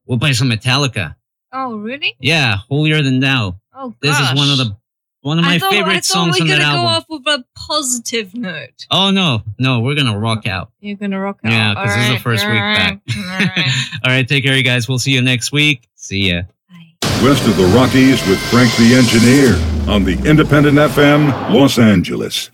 [0.06, 1.16] we'll play some Metallica.
[1.54, 2.16] oh really?
[2.20, 3.60] Yeah, holier than thou.
[3.74, 4.76] Oh This is one of the
[5.22, 6.88] one of my I thought, favorite I thought songs we on were that gonna go
[6.88, 8.86] off with a positive note.
[8.92, 10.72] Oh no, no, we're gonna rock out.
[10.80, 11.52] You're gonna rock out.
[11.52, 13.02] Yeah, 'cause this is the first week back.
[13.18, 13.68] alright, alright.
[14.06, 14.88] All right, take care, you guys.
[14.88, 15.90] We'll see you next week.
[15.96, 16.44] See ya.
[16.70, 17.10] Bye.
[17.24, 19.56] West of the Rockies with Frank the Engineer
[19.94, 22.48] on the Independent FM, Los Angeles.